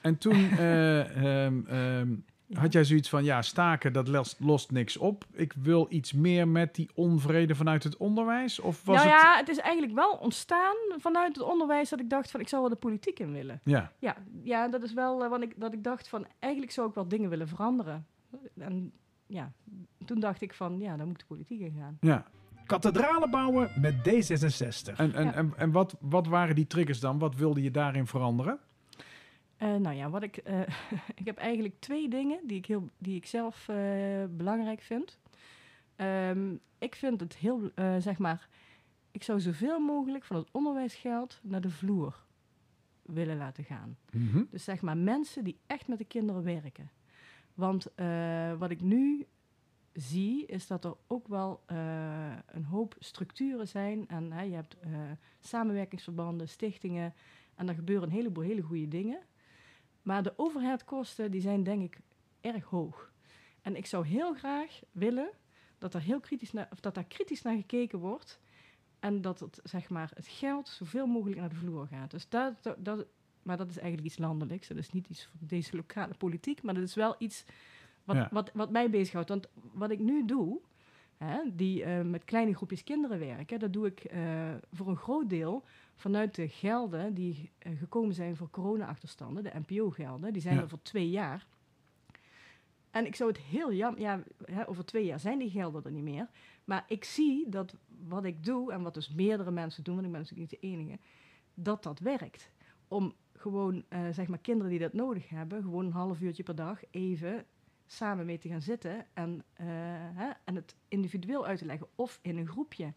En 0.00 0.18
toen 0.18 0.34
eh, 0.58 1.44
ehm, 1.44 1.60
ehm, 1.66 2.10
Ja. 2.10 2.16
Had 2.52 2.72
jij 2.72 2.84
zoiets 2.84 3.08
van... 3.08 3.24
ja, 3.24 3.42
staken, 3.42 3.92
dat 3.92 4.08
lost, 4.08 4.36
lost 4.40 4.70
niks 4.70 4.96
op. 4.96 5.24
Ik 5.32 5.52
wil 5.52 5.86
iets 5.88 6.12
meer 6.12 6.48
met 6.48 6.74
die 6.74 6.90
onvrede 6.94 7.54
vanuit 7.54 7.84
het 7.84 7.96
onderwijs? 7.96 8.60
Of 8.60 8.84
was 8.84 8.96
nou 8.96 9.08
het... 9.08 9.20
ja, 9.20 9.36
het 9.36 9.48
is 9.48 9.58
eigenlijk 9.58 9.94
wel 9.94 10.12
ontstaan 10.12 10.76
vanuit 10.96 11.36
het 11.36 11.44
onderwijs 11.44 11.88
dat 11.88 12.00
ik 12.00 12.10
dacht 12.10 12.30
van 12.30 12.40
ik 12.40 12.48
zou 12.48 12.60
wel 12.60 12.70
de 12.70 12.76
politiek 12.76 13.18
in 13.18 13.32
willen. 13.32 13.60
Ja, 13.64 13.92
Ja, 13.98 14.16
ja 14.42 14.68
dat 14.68 14.82
is 14.82 14.92
wel 14.92 15.24
uh, 15.24 15.30
wat 15.30 15.42
ik, 15.42 15.54
dat 15.56 15.72
ik 15.72 15.84
dacht 15.84 16.08
van 16.08 16.26
eigenlijk 16.38 16.72
zou 16.72 16.88
ik 16.88 16.94
wel 16.94 17.08
dingen 17.08 17.30
willen 17.30 17.48
veranderen. 17.48 18.06
En 18.58 18.92
ja, 19.26 19.52
toen 20.04 20.20
dacht 20.20 20.40
ik 20.40 20.54
van 20.54 20.78
ja, 20.80 20.96
dan 20.96 21.06
moet 21.06 21.14
ik 21.14 21.28
de 21.28 21.34
politiek 21.34 21.60
in 21.60 21.74
gaan. 21.78 21.98
ja. 22.00 22.24
Kathedralen 22.66 23.30
bouwen 23.30 23.70
met 23.80 23.94
D66. 23.94 24.96
En, 24.96 25.14
en, 25.14 25.24
Ja. 25.24 25.32
en, 25.32 25.52
en 25.56 25.70
wat, 25.70 25.96
wat 26.00 26.26
waren 26.26 26.54
die 26.54 26.66
triggers 26.66 27.00
dan? 27.00 27.18
Wat 27.18 27.34
wilde 27.34 27.62
je 27.62 27.70
daarin 27.70 28.06
veranderen? 28.06 28.58
Uh, 29.62 29.74
nou 29.76 29.96
ja, 29.96 30.10
wat 30.10 30.22
ik, 30.22 30.48
uh, 30.48 30.60
ik 31.20 31.26
heb 31.26 31.36
eigenlijk 31.36 31.74
twee 31.78 32.08
dingen 32.08 32.46
die 32.46 32.56
ik, 32.56 32.66
heel, 32.66 32.90
die 32.98 33.16
ik 33.16 33.26
zelf 33.26 33.68
uh, 33.68 33.76
belangrijk 34.30 34.80
vind. 34.80 35.18
Um, 35.96 36.60
ik 36.78 36.94
vind 36.94 37.20
het 37.20 37.36
heel, 37.36 37.70
zeg 37.98 38.18
maar, 38.18 38.48
ik 39.10 39.22
zou 39.22 39.40
zoveel 39.40 39.78
mogelijk 39.78 40.24
van 40.24 40.36
het 40.36 40.48
onderwijsgeld 40.50 41.40
naar 41.42 41.60
de 41.60 41.70
vloer 41.70 42.24
willen 43.02 43.36
laten 43.36 43.64
gaan. 43.64 43.96
Mhm. 44.12 44.42
Dus 44.50 44.64
zeg 44.64 44.80
maar 44.80 44.96
mensen 44.96 45.44
die 45.44 45.58
echt 45.66 45.88
met 45.88 45.98
de 45.98 46.04
kinderen 46.04 46.42
werken. 46.42 46.90
Want 47.54 47.86
wat 48.58 48.70
ik 48.70 48.80
nu 48.80 49.26
zie, 49.92 50.46
is 50.46 50.66
dat 50.66 50.84
er 50.84 50.96
ook 51.06 51.28
wel 51.28 51.62
een 52.46 52.64
hoop 52.64 52.96
structuren 52.98 53.68
zijn. 53.68 54.08
En 54.08 54.48
je 54.48 54.54
hebt 54.54 54.76
samenwerkingsverbanden, 55.40 56.48
stichtingen. 56.48 57.14
En 57.54 57.68
er 57.68 57.74
gebeuren 57.74 58.08
een 58.08 58.14
heleboel 58.14 58.44
hele 58.44 58.62
goede 58.62 58.88
dingen. 58.88 59.18
Maar 60.08 60.22
de 60.22 60.32
overheidkosten 60.36 61.30
die 61.30 61.40
zijn 61.40 61.62
denk 61.62 61.82
ik 61.82 62.00
erg 62.40 62.64
hoog. 62.64 63.12
En 63.62 63.76
ik 63.76 63.86
zou 63.86 64.06
heel 64.06 64.34
graag 64.34 64.80
willen 64.92 65.30
dat 65.78 65.94
er 65.94 66.00
heel 66.00 66.20
kritisch 66.20 66.52
naar, 66.52 66.68
of 66.72 66.80
dat 66.80 66.94
daar 66.94 67.04
kritisch 67.04 67.42
naar 67.42 67.56
gekeken 67.56 67.98
wordt. 67.98 68.40
En 69.00 69.20
dat 69.20 69.40
het, 69.40 69.60
zeg 69.62 69.88
maar, 69.88 70.10
het 70.14 70.26
geld 70.26 70.68
zoveel 70.68 71.06
mogelijk 71.06 71.40
naar 71.40 71.48
de 71.48 71.54
vloer 71.54 71.86
gaat. 71.86 72.10
Dus 72.10 72.28
dat, 72.28 72.62
dat, 72.62 72.84
dat, 72.84 73.06
maar 73.42 73.56
dat 73.56 73.70
is 73.70 73.78
eigenlijk 73.78 74.06
iets 74.06 74.18
landelijks. 74.18 74.68
Dat 74.68 74.76
is 74.76 74.90
niet 74.90 75.08
iets 75.08 75.24
voor 75.24 75.48
deze 75.48 75.76
lokale 75.76 76.14
politiek. 76.14 76.62
Maar 76.62 76.74
dat 76.74 76.82
is 76.82 76.94
wel 76.94 77.14
iets 77.18 77.44
wat, 78.04 78.16
ja. 78.16 78.28
wat, 78.32 78.50
wat 78.54 78.70
mij 78.70 78.90
bezighoudt. 78.90 79.28
Want 79.28 79.48
wat 79.72 79.90
ik 79.90 79.98
nu 79.98 80.24
doe, 80.24 80.60
hè, 81.18 81.40
die 81.52 81.84
uh, 81.84 82.00
met 82.00 82.24
kleine 82.24 82.54
groepjes 82.54 82.84
kinderen 82.84 83.18
werken, 83.18 83.58
dat 83.58 83.72
doe 83.72 83.86
ik 83.86 84.12
uh, 84.12 84.54
voor 84.72 84.88
een 84.88 84.96
groot 84.96 85.30
deel 85.30 85.64
vanuit 85.94 86.34
de 86.34 86.48
gelden 86.48 87.14
die 87.14 87.50
uh, 87.66 87.78
gekomen 87.78 88.14
zijn 88.14 88.36
voor 88.36 88.50
corona-achterstanden, 88.50 89.42
de 89.42 89.52
NPO-gelden. 89.66 90.32
Die 90.32 90.42
zijn 90.42 90.54
ja. 90.54 90.60
er 90.60 90.68
voor 90.68 90.82
twee 90.82 91.10
jaar. 91.10 91.46
En 92.90 93.06
ik 93.06 93.14
zou 93.14 93.30
het 93.30 93.38
heel 93.38 93.72
jammer, 93.72 94.00
ja, 94.00 94.22
hè, 94.44 94.68
over 94.68 94.84
twee 94.84 95.04
jaar 95.04 95.20
zijn 95.20 95.38
die 95.38 95.50
gelden 95.50 95.84
er 95.84 95.90
niet 95.90 96.02
meer. 96.02 96.28
Maar 96.64 96.84
ik 96.86 97.04
zie 97.04 97.48
dat 97.48 97.76
wat 98.08 98.24
ik 98.24 98.44
doe 98.44 98.72
en 98.72 98.82
wat 98.82 98.94
dus 98.94 99.12
meerdere 99.12 99.50
mensen 99.50 99.84
doen, 99.84 99.94
want 99.94 100.06
ik 100.06 100.12
ben 100.12 100.20
natuurlijk 100.20 100.50
niet 100.50 100.60
de 100.60 100.66
enige, 100.66 100.98
dat 101.54 101.82
dat 101.82 101.98
werkt. 101.98 102.50
Om 102.88 103.14
gewoon, 103.32 103.84
eh, 103.88 104.08
zeg 104.10 104.28
maar, 104.28 104.38
kinderen 104.38 104.70
die 104.70 104.80
dat 104.80 104.92
nodig 104.92 105.28
hebben, 105.28 105.62
gewoon 105.62 105.84
een 105.84 105.92
half 105.92 106.20
uurtje 106.20 106.42
per 106.42 106.54
dag 106.54 106.80
even 106.90 107.44
samen 107.92 108.26
mee 108.26 108.38
te 108.38 108.48
gaan 108.48 108.62
zitten 108.62 109.06
en, 109.14 109.44
eh, 109.54 109.66
hè, 110.14 110.30
en 110.44 110.54
het 110.54 110.76
individueel 110.88 111.46
uit 111.46 111.58
te 111.58 111.64
leggen 111.64 111.86
of 111.94 112.18
in 112.22 112.36
een 112.38 112.46
groepje. 112.48 112.92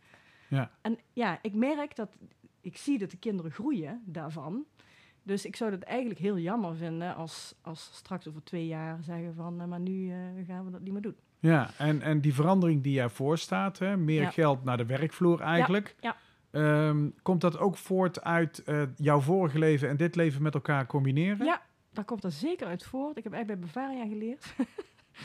Ja. 0.47 0.71
En 0.81 0.97
ja, 1.13 1.39
ik 1.41 1.53
merk 1.53 1.95
dat, 1.95 2.17
ik 2.61 2.77
zie 2.77 2.97
dat 2.99 3.11
de 3.11 3.17
kinderen 3.17 3.51
groeien 3.51 4.01
daarvan. 4.05 4.65
Dus 5.23 5.45
ik 5.45 5.55
zou 5.55 5.71
dat 5.71 5.81
eigenlijk 5.81 6.19
heel 6.19 6.37
jammer 6.37 6.75
vinden 6.75 7.15
als, 7.15 7.55
als 7.61 7.89
straks 7.93 8.27
over 8.27 8.43
twee 8.43 8.67
jaar 8.67 9.03
zeggen 9.03 9.33
van, 9.35 9.61
eh, 9.61 9.67
maar 9.67 9.79
nu 9.79 10.11
eh, 10.11 10.17
gaan 10.47 10.65
we 10.65 10.71
dat 10.71 10.81
niet 10.81 10.93
meer 10.93 11.01
doen. 11.01 11.15
Ja, 11.39 11.69
en, 11.77 12.01
en 12.01 12.21
die 12.21 12.33
verandering 12.33 12.83
die 12.83 12.93
jij 12.93 13.09
voorstaat, 13.09 13.79
hè, 13.79 13.97
meer 13.97 14.21
Ja. 14.21 14.29
geld 14.29 14.63
naar 14.63 14.77
de 14.77 14.85
werkvloer 14.85 15.41
eigenlijk. 15.41 15.95
ja. 15.99 16.15
Ehm, 16.51 17.09
komt 17.21 17.41
dat 17.41 17.57
ook 17.57 17.77
voort 17.77 18.23
uit 18.23 18.63
eh, 18.63 18.81
jouw 18.95 19.19
vorige 19.19 19.59
leven 19.59 19.89
en 19.89 19.97
dit 19.97 20.15
leven 20.15 20.41
met 20.41 20.53
elkaar 20.53 20.85
combineren? 20.85 21.45
Ja, 21.45 21.61
daar 21.93 22.05
komt 22.05 22.23
er 22.23 22.31
zeker 22.31 22.67
uit 22.67 22.83
voort. 22.83 23.17
Ik 23.17 23.23
heb 23.23 23.33
eigenlijk 23.33 23.61
bij 23.61 23.71
Bavaria 23.73 24.07
geleerd. 24.07 24.45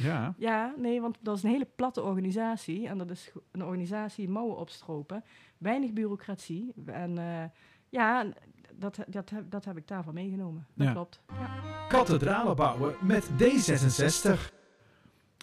Ja. 0.03 0.35
Ja, 0.37 0.75
nee, 0.77 1.01
want 1.01 1.19
dat 1.21 1.37
is 1.37 1.43
een 1.43 1.51
hele 1.51 1.69
platte 1.77 2.03
organisatie. 2.03 2.87
En 2.89 2.99
dat 2.99 3.11
is 3.11 3.31
een 3.53 3.63
organisatie 3.65 4.29
mouwen 4.29 4.57
opstropen. 4.57 5.25
Weinig 5.59 5.93
bureaucratie. 5.93 6.73
En 6.87 7.19
eh, 7.19 7.45
ja, 7.89 8.27
dat, 8.75 8.99
dat, 9.07 9.31
heb- 9.31 9.51
dat 9.51 9.65
heb 9.65 9.77
ik 9.77 9.89
daarvan 9.89 10.15
meegenomen. 10.15 10.67
Dat 10.75 10.87
Ja. 10.87 10.93
klopt. 10.93 11.21
Ja. 11.29 11.87
Kathedralen 11.89 12.57
bouwen 12.57 12.95
met 13.01 13.31
D66. 13.31 14.53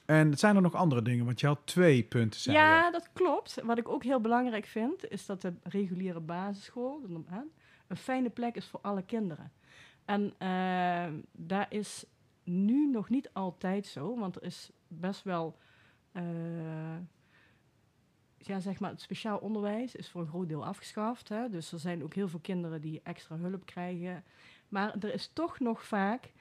En 0.06 0.38
zijn 0.38 0.56
er 0.56 0.62
nog 0.62 0.74
andere 0.76 1.02
dingen? 1.02 1.26
Want 1.26 1.40
je 1.40 1.48
had 1.48 1.60
twee 1.64 2.04
punten, 2.04 2.40
zei 2.40 2.58
ja, 2.58 2.86
je. 2.86 2.92
dat 2.92 3.10
klopt. 3.14 3.62
Wat 3.64 3.78
ik 3.78 3.90
ook 3.90 4.04
heel 4.04 4.22
belangrijk 4.22 4.66
vind, 4.66 5.10
is 5.10 5.26
dat 5.26 5.42
de 5.42 5.54
reguliere 5.64 6.20
basisschool 6.20 7.02
een 7.88 7.98
fijne 7.98 8.30
plek 8.30 8.56
is 8.56 8.68
voor 8.68 8.80
alle 8.82 9.02
kinderen. 9.04 9.52
En 10.06 10.34
eh, 10.38 11.14
daar 11.32 11.66
is 11.70 12.06
nu 12.44 12.90
nog 12.90 13.10
niet 13.10 13.30
altijd 13.34 13.86
zo, 13.86 14.20
want 14.20 14.36
er 14.36 14.44
is 14.44 14.72
best 14.88 15.24
wel, 15.24 15.58
eh, 16.12 16.98
ja, 18.38 18.60
zeg 18.60 18.80
maar, 18.80 18.90
het 18.90 19.02
speciaal 19.02 19.38
onderwijs 19.38 19.96
is 19.96 20.10
voor 20.10 20.22
een 20.22 20.28
groot 20.28 20.48
deel 20.48 20.66
afgeschaft. 20.66 21.30
Hè? 21.30 21.50
Dus 21.50 21.72
er 21.72 21.80
zijn 21.80 22.04
ook 22.04 22.14
heel 22.14 22.28
veel 22.28 22.40
kinderen 22.40 22.82
die 22.82 23.02
extra 23.04 23.36
hulp 23.38 23.66
krijgen. 23.66 24.24
Maar 24.70 24.96
er 25.00 25.14
is 25.14 25.30
toch 25.34 25.60
nog 25.60 25.84
vaak 25.86 26.32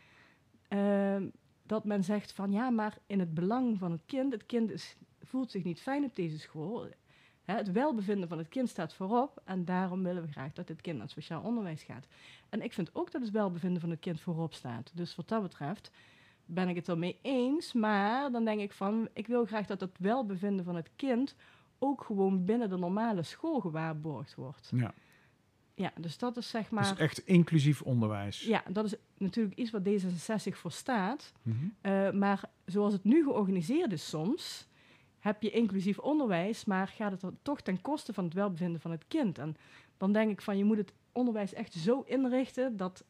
eh, 0.68 1.22
dat 1.62 1.84
men 1.84 2.04
zegt 2.04 2.32
van 2.32 2.52
ja, 2.52 2.70
maar 2.70 2.98
in 3.06 3.18
het 3.20 3.34
belang 3.34 3.78
van 3.78 3.90
het 3.90 4.02
kind, 4.06 4.32
het 4.32 4.46
kind 4.46 4.96
voelt 5.20 5.50
zich 5.50 5.64
niet 5.64 5.80
fijn 5.80 6.04
op 6.04 6.16
deze 6.16 6.38
school. 6.38 6.88
Hè, 7.42 7.54
het 7.54 7.72
welbevinden 7.72 8.28
van 8.28 8.38
het 8.38 8.48
kind 8.48 8.68
staat 8.68 8.94
voorop 8.94 9.40
en 9.44 9.64
daarom 9.64 10.02
willen 10.02 10.22
we 10.22 10.32
graag 10.32 10.52
dat 10.52 10.66
dit 10.66 10.80
kind 10.80 10.94
naar 10.96 11.04
het 11.04 11.12
speciaal 11.12 11.42
onderwijs 11.42 11.82
gaat. 11.82 12.06
En 12.52 12.62
ik 12.62 12.72
vind 12.72 12.90
ook 12.94 13.10
dat 13.10 13.22
het 13.22 13.30
welbevinden 13.30 13.80
van 13.80 13.90
het 13.90 14.00
kind 14.00 14.20
voorop 14.20 14.54
staat. 14.54 14.90
Dus 14.94 15.16
wat 15.16 15.28
dat 15.28 15.42
betreft 15.42 15.90
ben 16.44 16.68
ik 16.68 16.76
het 16.76 16.88
ermee 16.88 17.18
eens, 17.22 17.72
maar 17.72 18.30
dan 18.30 18.44
denk 18.44 18.60
ik 18.60 18.72
van 18.72 19.08
ik 19.12 19.26
wil 19.26 19.44
graag 19.44 19.66
dat 19.66 19.80
het 19.80 19.98
welbevinden 19.98 20.64
van 20.64 20.76
het 20.76 20.90
kind 20.96 21.34
ook 21.78 22.04
gewoon 22.04 22.44
binnen 22.44 22.68
de 22.68 22.76
normale 22.76 23.22
school 23.22 23.60
gewaarborgd 23.60 24.34
wordt. 24.34 24.70
Ja. 24.74 24.94
Ja, 25.74 25.92
dus 25.96 26.18
dat 26.18 26.36
is 26.36 26.48
zeg 26.48 26.70
maar. 26.70 26.88
Dus 26.88 26.98
echt 26.98 27.18
inclusief 27.18 27.82
onderwijs. 27.82 28.42
Ja, 28.42 28.62
dat 28.68 28.84
is 28.84 28.94
natuurlijk 29.18 29.56
iets 29.56 29.70
wat 29.70 29.82
D66 29.88 30.56
voor 30.56 30.72
staat. 30.72 31.32
Mhm. 31.42 31.56
Eh, 31.80 32.10
maar 32.10 32.50
zoals 32.64 32.92
het 32.92 33.04
nu 33.04 33.22
georganiseerd 33.22 33.92
is 33.92 34.08
soms, 34.08 34.66
heb 35.18 35.42
je 35.42 35.50
inclusief 35.50 35.98
onderwijs, 35.98 36.64
maar 36.64 36.88
gaat 36.88 37.22
het 37.22 37.32
toch 37.42 37.60
ten 37.60 37.80
koste 37.80 38.12
van 38.12 38.24
het 38.24 38.34
welbevinden 38.34 38.80
van 38.80 38.90
het 38.90 39.04
kind. 39.08 39.38
En 39.38 39.56
dan 39.96 40.12
denk 40.12 40.30
ik 40.30 40.42
van, 40.42 40.56
je 40.58 40.64
moet 40.64 40.76
het 40.76 40.92
onderwijs 41.12 41.52
echt 41.54 41.72
zo 41.74 42.00
inrichten 42.06 42.76
dat, 42.76 43.04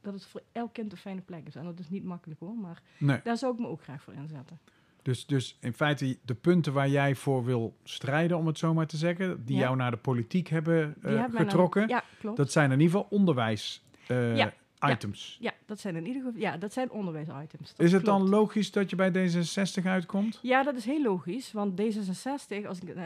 dat 0.00 0.14
het 0.14 0.24
voor 0.26 0.42
elk 0.52 0.72
kind 0.72 0.92
een 0.92 0.98
fijne 0.98 1.20
plek 1.20 1.46
is. 1.46 1.54
En 1.56 1.64
dat 1.64 1.78
is 1.78 1.88
niet 1.90 2.04
makkelijk 2.04 2.40
hoor, 2.40 2.54
maar 2.54 2.82
Nee. 2.98 3.20
daar 3.24 3.36
zou 3.36 3.52
ik 3.52 3.58
me 3.58 3.66
ook 3.66 3.82
graag 3.82 4.02
voor 4.02 4.14
inzetten. 4.14 4.58
Dus, 5.02 5.26
dus 5.26 5.56
in 5.60 5.72
feite 5.72 6.18
de 6.24 6.34
punten 6.34 6.72
waar 6.72 6.88
jij 6.88 7.14
voor 7.14 7.44
wil 7.44 7.76
strijden, 7.84 8.36
om 8.38 8.46
het 8.46 8.58
zo 8.58 8.74
maar 8.74 8.86
te 8.86 8.96
zeggen, 8.96 9.44
die 9.44 9.56
Ja. 9.56 9.62
jou 9.62 9.76
naar 9.76 9.90
de 9.90 9.96
politiek 9.96 10.48
hebben 10.48 10.94
eh, 11.02 11.24
getrokken, 11.30 11.88
ja, 11.88 12.04
dat 12.34 12.52
zijn 12.52 12.72
in 12.72 12.80
ieder 12.80 12.94
geval 12.96 13.06
onderwijs 13.18 13.84
eh, 14.06 14.36
Ja. 14.36 14.52
Items. 14.86 15.36
ja, 15.40 15.52
dat 15.66 15.80
zijn 15.80 15.96
in 15.96 16.06
ieder 16.06 16.22
geval, 16.22 16.40
ja, 16.40 16.56
dat 16.56 16.72
zijn 16.72 16.90
onderwijsitems. 16.90 17.74
Dat 17.74 17.86
Is 17.86 17.92
het 17.92 18.04
dan 18.04 18.28
logisch 18.28 18.70
dat 18.70 18.90
je 18.90 18.96
bij 18.96 19.10
D66 19.12 19.84
uitkomt? 19.84 20.38
Ja, 20.42 20.62
dat 20.62 20.74
is 20.76 20.84
heel 20.84 21.02
logisch, 21.02 21.52
want 21.52 21.80
D66, 21.80 22.66
als 22.66 22.80
ik, 22.80 22.88
eh, 22.88 23.04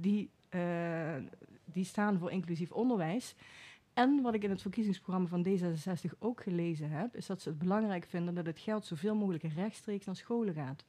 die, 0.00 0.30
die 1.72 1.84
staan 1.84 2.18
voor 2.18 2.30
inclusief 2.30 2.72
onderwijs. 2.72 3.34
En 3.92 4.22
wat 4.22 4.34
ik 4.34 4.42
in 4.42 4.50
het 4.50 4.62
verkiezingsprogramma 4.62 5.28
van 5.28 5.46
D66 5.46 6.18
ook 6.18 6.42
gelezen 6.42 6.90
heb, 6.90 7.16
is 7.16 7.26
dat 7.26 7.42
ze 7.42 7.48
het 7.48 7.58
belangrijk 7.58 8.06
vinden 8.06 8.34
dat 8.34 8.46
het 8.46 8.58
geld 8.58 8.86
zoveel 8.86 9.14
mogelijk 9.14 9.42
rechtstreeks 9.42 10.06
naar 10.06 10.16
scholen 10.16 10.54
gaat. 10.54 10.84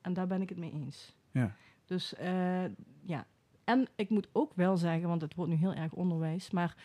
En 0.00 0.12
daar 0.12 0.26
ben 0.26 0.42
ik 0.42 0.48
het 0.48 0.58
mee 0.58 0.72
eens. 0.72 1.16
Ja. 1.30 1.54
Dus 1.84 2.14
eh, 2.14 2.64
ja, 3.02 3.26
en 3.64 3.88
ik 3.94 4.10
moet 4.10 4.28
ook 4.32 4.52
wel 4.54 4.76
zeggen, 4.76 5.08
want 5.08 5.20
het 5.20 5.34
wordt 5.34 5.50
nu 5.50 5.56
heel 5.56 5.74
erg 5.74 5.92
onderwijs, 5.92 6.50
maar 6.50 6.76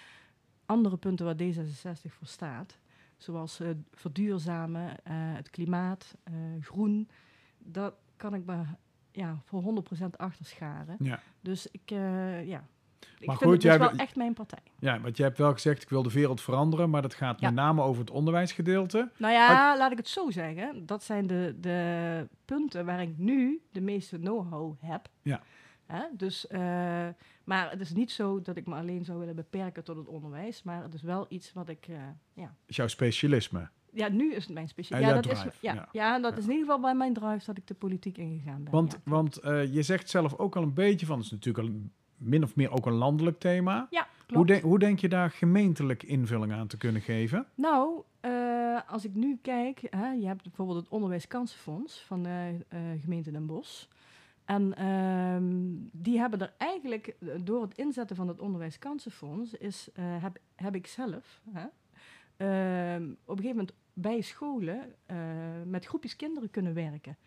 andere 0.65 0.97
punten 0.97 1.25
waar 1.25 1.35
D66 1.35 2.11
voor 2.11 2.27
staat, 2.27 2.79
zoals 3.17 3.59
eh, 3.59 3.69
verduurzamen, 3.91 5.03
eh, 5.03 5.13
het 5.13 5.49
klimaat, 5.49 6.15
groen, 6.59 7.09
dat 7.57 7.93
kan 8.15 8.33
ik 8.33 8.45
me 8.45 8.63
ja, 9.11 9.41
voor 9.45 9.83
100% 10.03 10.17
achter 10.17 10.45
scharen. 10.45 10.95
Ja. 10.99 11.19
Dus 11.41 11.67
ik, 11.71 11.89
ja, 12.45 12.67
ik 13.19 13.27
Maar 13.27 13.37
vind 13.37 13.51
goed, 13.51 13.51
het 13.51 13.61
dus 13.61 13.69
jij 13.69 13.79
wel 13.79 13.89
wil- 13.89 13.97
echt 13.99 14.15
mijn 14.15 14.33
partij. 14.33 14.59
ja, 14.79 14.99
want 15.01 15.17
je 15.17 15.23
hebt 15.23 15.37
wel 15.37 15.51
gezegd, 15.53 15.81
ik 15.81 15.89
wil 15.89 16.03
de 16.03 16.11
wereld 16.11 16.41
veranderen, 16.41 16.89
maar 16.89 17.01
dat 17.01 17.13
gaat 17.13 17.39
Ja. 17.39 17.45
met 17.47 17.55
name 17.55 17.81
over 17.81 18.01
het 18.01 18.11
onderwijsgedeelte. 18.11 19.09
Nou 19.17 19.33
ja, 19.33 19.77
laat 19.77 19.91
ik 19.91 19.97
het 19.97 20.07
zo 20.07 20.29
zeggen. 20.31 20.85
Dat 20.85 21.03
zijn 21.03 21.27
de, 21.27 21.55
de 21.59 22.27
punten 22.45 22.85
waar 22.85 23.01
ik 23.01 23.17
nu 23.17 23.61
de 23.71 23.81
meeste 23.81 24.19
know-how 24.19 24.73
heb. 24.79 25.07
Ja. 25.21 25.41
Hè? 25.85 26.03
Dus, 26.13 26.47
eh, 26.47 26.59
maar 27.43 27.69
het 27.71 27.79
is 27.81 27.93
niet 27.93 28.11
zo 28.11 28.41
dat 28.41 28.55
ik 28.57 28.65
me 28.67 28.75
alleen 28.75 29.05
zou 29.05 29.19
willen 29.19 29.35
beperken 29.35 29.83
tot 29.83 29.95
het 29.97 30.07
onderwijs. 30.07 30.63
Maar 30.63 30.83
het 30.83 30.93
is 30.93 31.01
wel 31.01 31.25
iets 31.29 31.53
wat 31.53 31.69
ik... 31.69 31.87
eh, 31.87 31.95
ja. 32.33 32.55
is 32.65 32.75
jouw 32.75 32.87
specialisme. 32.87 33.69
ja, 33.93 34.09
nu 34.09 34.33
is 34.33 34.43
het 34.45 34.53
mijn 34.53 34.67
speciaal. 34.67 34.99
En 35.01 35.07
Ja, 35.07 35.13
dat 35.13 35.31
is, 35.31 35.43
ja, 35.59 35.73
ja. 35.73 35.87
ja. 35.91 36.19
dat 36.19 36.37
is 36.37 36.43
in 36.43 36.49
ieder 36.49 36.65
geval 36.65 36.79
bij 36.81 36.95
mijn 36.95 37.13
drive 37.13 37.45
dat 37.45 37.57
ik 37.57 37.67
de 37.67 37.73
politiek 37.73 38.17
ingegaan 38.17 38.63
ben. 38.63 38.73
Want, 38.73 38.99
want 39.03 39.37
eh, 39.37 39.73
je 39.73 39.81
zegt 39.81 40.09
zelf 40.09 40.35
ook 40.37 40.55
al 40.55 40.63
een 40.63 40.73
beetje 40.73 41.05
van, 41.05 41.15
het 41.17 41.25
is 41.25 41.31
natuurlijk 41.31 41.67
al 41.67 41.73
een- 41.73 41.91
min 42.21 42.43
of 42.43 42.55
meer 42.55 42.71
ook 42.71 42.85
een 42.85 42.93
landelijk 42.93 43.39
thema. 43.39 43.87
Ja, 43.89 44.07
klopt. 44.25 44.33
Hoe, 44.33 44.45
de- 44.45 44.67
hoe 44.67 44.79
denk 44.79 44.99
je 44.99 45.09
daar 45.09 45.29
gemeentelijk 45.31 46.03
invulling 46.03 46.53
aan 46.53 46.67
te 46.67 46.77
kunnen 46.77 47.01
geven? 47.01 47.45
Nou, 47.55 48.01
eh, 48.19 48.79
als 48.87 49.05
ik 49.05 49.13
nu 49.15 49.37
kijk, 49.41 49.87
hè, 49.89 50.11
je 50.11 50.25
hebt 50.27 50.43
bijvoorbeeld 50.43 50.77
het 50.79 50.89
Onderwijskansenfonds 50.89 52.01
van 52.01 52.23
de 52.23 52.65
eh, 52.67 52.79
gemeente 53.01 53.31
Den 53.31 53.45
Bosch. 53.45 53.85
En 54.45 54.75
ehm, 54.77 55.53
die 55.91 56.19
hebben 56.19 56.39
er 56.41 56.53
eigenlijk, 56.57 57.07
eh, 57.19 57.27
door 57.43 57.61
het 57.61 57.77
inzetten 57.77 58.15
van 58.15 58.27
het 58.27 58.39
Onderwijskansenfonds, 58.39 59.53
is, 59.53 59.89
heb, 59.99 60.37
heb 60.55 60.75
ik 60.75 60.87
zelf 60.87 61.41
hè, 61.51 61.65
ehm, 62.37 63.03
op 63.03 63.37
een 63.37 63.43
gegeven 63.43 63.49
moment 63.57 63.73
bij 63.93 64.21
scholen 64.21 64.79
met 65.65 65.85
groepjes 65.85 66.15
kinderen 66.15 66.49
kunnen 66.49 66.73
werken 66.73 67.17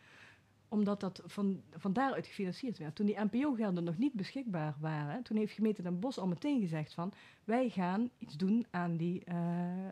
omdat 0.75 1.01
dat 1.01 1.23
van, 1.25 1.63
van 1.71 1.93
daaruit 1.93 2.27
gefinancierd 2.27 2.79
werd. 2.79 2.95
Toen 2.95 3.07
die 3.07 3.21
NPO-gelden 3.21 3.85
nog 3.85 3.99
niet 3.99 4.13
beschikbaar 4.13 4.75
waren, 4.81 5.23
toen 5.23 5.37
heeft 5.37 5.53
gemeente 5.53 5.83
Den 5.83 6.01
Bosch 6.01 6.19
al 6.19 6.27
meteen 6.27 6.61
gezegd 6.61 6.95
van... 6.95 7.13
wij 7.45 7.69
gaan 7.69 8.11
iets 8.19 8.37
doen 8.37 8.67
aan 8.71 8.97
die, 8.97 9.25
eh, 9.25 9.89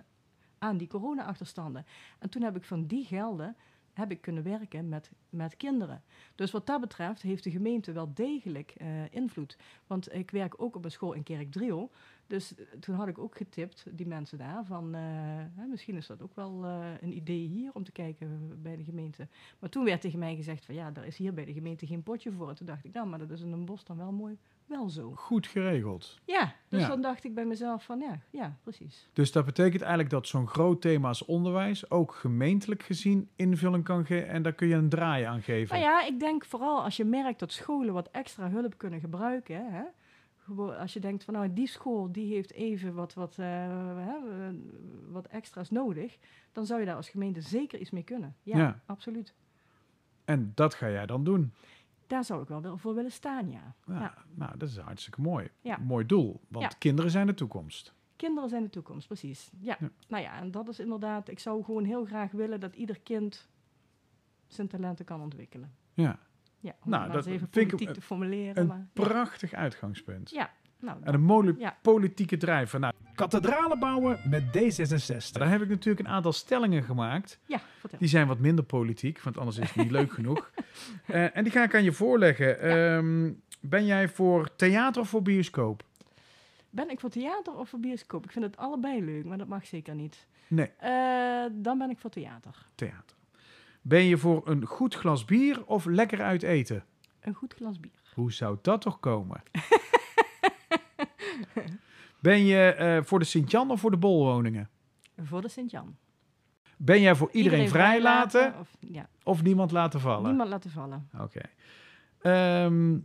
aan 0.58 0.76
die 0.76 0.88
corona-achterstanden. 0.88 1.86
En 2.18 2.30
toen 2.30 2.42
heb 2.42 2.56
ik 2.56 2.64
van 2.64 2.86
die 2.86 3.04
gelden 3.04 3.56
heb 3.92 4.10
ik 4.10 4.20
kunnen 4.20 4.42
werken 4.42 4.88
met, 4.88 5.10
met 5.28 5.56
kinderen. 5.56 6.02
Dus 6.34 6.50
wat 6.50 6.66
dat 6.66 6.80
betreft 6.80 7.22
heeft 7.22 7.44
de 7.44 7.50
gemeente 7.50 7.92
wel 7.92 8.14
degelijk 8.14 8.74
eh, 8.76 9.14
invloed. 9.14 9.56
Want 9.86 10.14
ik 10.14 10.30
werk 10.30 10.62
ook 10.62 10.76
op 10.76 10.84
een 10.84 10.90
school 10.90 11.12
in 11.12 11.22
Kerkdriel. 11.22 11.90
Dus 12.26 12.54
eh, 12.54 12.66
toen 12.80 12.94
had 12.94 13.08
ik 13.08 13.18
ook 13.18 13.36
getipt, 13.36 13.84
die 13.90 14.06
mensen 14.06 14.38
daar, 14.38 14.64
van 14.64 14.94
eh, 14.94 15.64
misschien 15.68 15.96
is 15.96 16.06
dat 16.06 16.22
ook 16.22 16.34
wel 16.34 16.64
een 17.00 17.16
idee 17.16 17.46
hier 17.46 17.70
om 17.74 17.84
te 17.84 17.92
kijken 17.92 18.58
bij 18.62 18.76
de 18.76 18.84
gemeente. 18.84 19.28
Maar 19.58 19.70
toen 19.70 19.84
werd 19.84 20.00
tegen 20.00 20.18
mij 20.18 20.36
gezegd 20.36 20.64
van 20.64 20.74
ja, 20.74 20.90
daar 20.90 21.06
is 21.06 21.16
hier 21.16 21.34
bij 21.34 21.44
de 21.44 21.52
gemeente 21.52 21.86
geen 21.86 22.02
potje 22.02 22.32
voor. 22.32 22.48
En 22.48 22.54
toen 22.54 22.66
dacht 22.66 22.84
ik, 22.84 22.92
nou, 22.92 23.06
maar 23.06 23.18
dat 23.18 23.30
is 23.30 23.40
in 23.40 23.52
een 23.52 23.64
bos 23.64 23.84
dan 23.84 23.96
wel 23.96 24.12
mooi, 24.12 24.38
wel 24.66 24.88
zo. 24.90 25.12
Goed 25.16 25.46
geregeld. 25.46 26.18
Ja, 26.24 26.54
dus 26.68 26.80
Ja. 26.80 26.88
dan 26.88 27.00
dacht 27.02 27.24
ik 27.24 27.34
bij 27.34 27.44
mezelf 27.44 27.84
van 27.84 28.00
ja, 28.00 28.18
ja, 28.30 28.56
precies. 28.62 29.08
Dus 29.12 29.32
dat 29.32 29.44
betekent 29.44 29.80
eigenlijk 29.80 30.10
dat 30.10 30.26
zo'n 30.26 30.48
groot 30.48 30.80
thema 30.80 31.08
als 31.08 31.24
onderwijs 31.24 31.90
ook 31.90 32.14
gemeentelijk 32.14 32.82
gezien 32.82 33.28
invulling 33.36 33.84
kan 33.84 34.06
geven 34.06 34.28
en 34.28 34.42
daar 34.42 34.52
kun 34.52 34.68
je 34.68 34.74
een 34.74 34.88
draai 34.88 35.24
aan 35.24 35.42
geven. 35.42 35.76
Nou 35.78 35.88
ja, 35.88 36.06
ik 36.06 36.20
denk 36.20 36.44
vooral 36.44 36.82
als 36.84 36.96
je 36.96 37.04
merkt 37.04 37.38
dat 37.38 37.52
scholen 37.52 37.94
wat 37.94 38.08
extra 38.10 38.50
hulp 38.50 38.78
kunnen 38.78 39.00
gebruiken. 39.00 39.72
Hè? 39.72 39.82
Als 40.78 40.92
je 40.92 41.00
denkt 41.00 41.24
van 41.24 41.34
nou, 41.34 41.52
die 41.52 41.66
school 41.66 42.12
die 42.12 42.34
heeft 42.34 42.52
even 42.52 42.94
wat, 42.94 43.14
wat, 43.14 43.38
eh, 43.38 43.68
wat 45.08 45.26
extra's 45.26 45.70
nodig, 45.70 46.18
dan 46.52 46.66
zou 46.66 46.80
je 46.80 46.86
daar 46.86 46.96
als 46.96 47.08
gemeente 47.08 47.40
zeker 47.40 47.78
iets 47.78 47.90
mee 47.90 48.02
kunnen. 48.02 48.36
Ja, 48.42 48.56
Ja. 48.58 48.80
absoluut. 48.86 49.34
En 50.24 50.52
dat 50.54 50.74
ga 50.74 50.90
jij 50.90 51.06
dan 51.06 51.24
doen. 51.24 51.52
Daar 52.12 52.24
zou 52.24 52.42
ik 52.42 52.48
wel 52.48 52.78
voor 52.78 52.94
willen 52.94 53.12
staan, 53.12 53.50
ja. 53.50 53.74
Ja, 53.86 54.00
Ja. 54.00 54.14
Nou, 54.34 54.58
dat 54.58 54.68
is 54.68 54.76
hartstikke 54.76 55.20
mooi. 55.20 55.50
Ja. 55.60 55.76
Mooi 55.76 56.06
doel, 56.06 56.40
want 56.48 56.78
kinderen 56.78 57.10
zijn 57.10 57.26
de 57.26 57.34
toekomst. 57.34 57.94
Kinderen 58.16 58.48
zijn 58.48 58.62
de 58.62 58.70
toekomst, 58.70 59.06
precies. 59.06 59.50
Ja. 59.58 59.78
Nou 60.08 60.22
ja, 60.22 60.36
en 60.40 60.50
dat 60.50 60.68
is 60.68 60.78
inderdaad, 60.80 61.28
ik 61.28 61.38
zou 61.38 61.64
gewoon 61.64 61.84
heel 61.84 62.04
graag 62.04 62.30
willen 62.30 62.60
dat 62.60 62.74
ieder 62.74 63.00
kind 63.00 63.48
zijn 64.46 64.68
talenten 64.68 65.04
kan 65.04 65.20
ontwikkelen. 65.20 65.74
Ja, 65.92 66.18
Ja, 66.60 66.76
om 66.84 66.90
Nou, 66.90 67.12
dat 67.12 67.26
even 67.26 67.48
vind 67.50 67.80
ik 67.80 67.92
te 67.92 68.00
formuleren. 68.00 68.56
een 68.56 68.66
maar, 68.66 68.86
prachtig 68.92 69.52
uitgangspunt. 69.52 70.30
Ja, 70.30 70.50
nou, 70.82 70.98
En 71.02 71.14
een 71.14 71.22
mooie 71.22 71.54
Ja. 71.58 71.76
politieke 71.82 72.36
drijver. 72.36 72.80
Nou, 72.80 72.92
Kathedralen 73.14 73.78
bouwen 73.78 74.18
met 74.30 74.42
D66. 74.46 75.30
daar 75.32 75.50
heb 75.50 75.62
ik 75.62 75.68
natuurlijk 75.68 76.06
een 76.06 76.12
aantal 76.14 76.32
stellingen 76.32 76.82
gemaakt. 76.82 77.38
ja, 77.46 77.60
vertel. 77.78 77.98
Die 77.98 78.08
zijn 78.08 78.26
wat 78.26 78.38
minder 78.38 78.64
politiek, 78.64 79.20
want 79.22 79.38
anders 79.38 79.58
is 79.58 79.66
het 79.68 79.76
niet 79.76 79.90
leuk 79.90 80.12
genoeg. 80.12 80.50
Eh, 81.06 81.36
en 81.36 81.42
die 81.44 81.52
ga 81.52 81.62
ik 81.62 81.74
aan 81.74 81.82
je 81.84 81.92
voorleggen. 81.92 82.60
Ehm, 82.60 83.32
ben 83.60 83.86
jij 83.86 84.08
voor 84.08 84.56
theater 84.56 85.02
of 85.02 85.08
voor 85.08 85.22
bioscoop? 85.22 85.82
Ben 86.70 86.90
ik 86.90 87.00
voor 87.00 87.10
theater 87.10 87.54
of 87.54 87.68
voor 87.68 87.80
bioscoop? 87.80 88.24
Ik 88.24 88.30
vind 88.32 88.44
het 88.44 88.56
allebei 88.56 89.04
leuk, 89.04 89.24
maar 89.24 89.38
dat 89.38 89.48
mag 89.48 89.66
zeker 89.66 89.94
niet. 89.94 90.26
Nee, 90.48 90.70
Eh, 90.78 91.44
dan 91.52 91.78
ben 91.78 91.90
ik 91.90 91.98
voor 91.98 92.10
theater. 92.10 92.66
theater. 92.74 93.16
Ben 93.82 94.04
je 94.04 94.16
voor 94.18 94.42
een 94.48 94.66
goed 94.66 94.94
glas 94.94 95.24
bier 95.24 95.64
of 95.66 95.84
lekker 95.84 96.22
uit 96.22 96.42
eten? 96.42 96.84
Een 97.20 97.34
goed 97.34 97.54
glas 97.54 97.80
bier. 97.80 97.92
Hoe 98.14 98.32
zou 98.32 98.58
dat 98.62 98.80
toch 98.80 99.00
komen? 99.00 99.42
ben 102.20 102.44
je 102.44 102.74
eh, 102.74 103.02
voor 103.02 103.18
de 103.18 103.24
Sint-Jan 103.24 103.70
of 103.70 103.80
voor 103.80 103.90
de 103.90 103.96
bolwoningen? 103.96 104.68
Voor 105.22 105.42
de 105.42 105.48
Sint-Jan. 105.48 105.96
Ben 106.76 107.00
jij 107.00 107.14
voor 107.14 107.28
iedereen, 107.32 107.68
vrijlaten 107.68 108.54
Of, 108.60 108.76
ja, 108.80 109.08
of 109.22 109.42
niemand 109.42 109.70
laten 109.70 110.00
vallen? 110.00 110.28
niemand 110.28 110.48
laten 110.48 110.70
vallen. 110.70 111.08
Oké. 111.18 111.40
Ehm, 112.20 112.98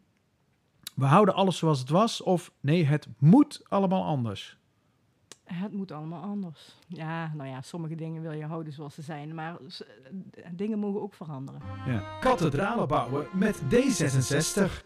we 0.95 1.05
houden 1.05 1.35
alles 1.35 1.57
zoals 1.57 1.79
het 1.79 1.89
was 1.89 2.21
of 2.21 2.51
nee, 2.59 2.85
het 2.85 3.07
moet 3.17 3.63
allemaal 3.67 4.03
anders? 4.03 4.57
Het 5.43 5.73
moet 5.73 5.91
allemaal 5.91 6.21
anders. 6.21 6.75
Ja, 6.87 7.31
nou 7.35 7.49
ja, 7.49 7.61
sommige 7.61 7.95
dingen 7.95 8.21
wil 8.21 8.31
je 8.31 8.45
houden 8.45 8.73
zoals 8.73 8.93
ze 8.95 9.01
zijn, 9.01 9.35
maar 9.35 9.57
eh, 10.33 10.43
dingen 10.51 10.79
mogen 10.79 11.01
ook 11.01 11.13
veranderen. 11.13 11.61
Kathedralen 12.19 12.87
bouwen 12.87 13.27
met 13.33 13.61
D66. 13.61 14.85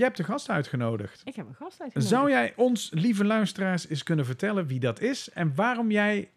Je 0.00 0.06
hebt 0.06 0.18
de 0.18 0.24
gast 0.24 0.48
uitgenodigd. 0.48 1.22
Ik 1.24 1.36
heb 1.36 1.46
een 1.46 1.54
gast 1.54 1.80
uitgenodigd. 1.80 2.14
Zou 2.14 2.30
jij 2.30 2.52
ons, 2.56 2.90
lieve 2.90 3.24
luisteraars, 3.24 3.88
eens 3.88 4.02
kunnen 4.02 4.24
vertellen 4.24 4.66
wie 4.66 4.80
dat 4.80 5.00
is 5.00 5.30
en 5.30 5.54
waarom 5.54 5.90
jij 5.90 6.30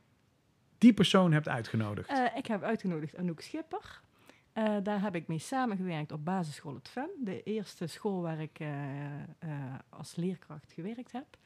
die 0.78 0.94
persoon 0.94 1.32
hebt 1.32 1.48
uitgenodigd? 1.48 2.10
Eh, 2.10 2.26
ik 2.36 2.46
heb 2.46 2.64
uitgenodigd 2.64 3.18
Anouk 3.18 3.42
Schipper. 3.42 4.02
Eh, 4.54 4.76
daar 4.84 5.02
heb 5.02 5.16
ik 5.16 5.28
mee 5.28 5.40
samengewerkt 5.40 6.12
op 6.12 6.26
basisschool 6.26 6.74
Het 6.74 6.90
Ven. 6.90 7.10
De 7.20 7.44
eerste 7.44 7.88
school 7.88 8.22
waar 8.22 8.42
ik 8.42 8.60
eh, 8.60 8.70
als 9.90 10.16
leerkracht 10.16 10.72
gewerkt 10.72 11.12
heb. 11.12 11.38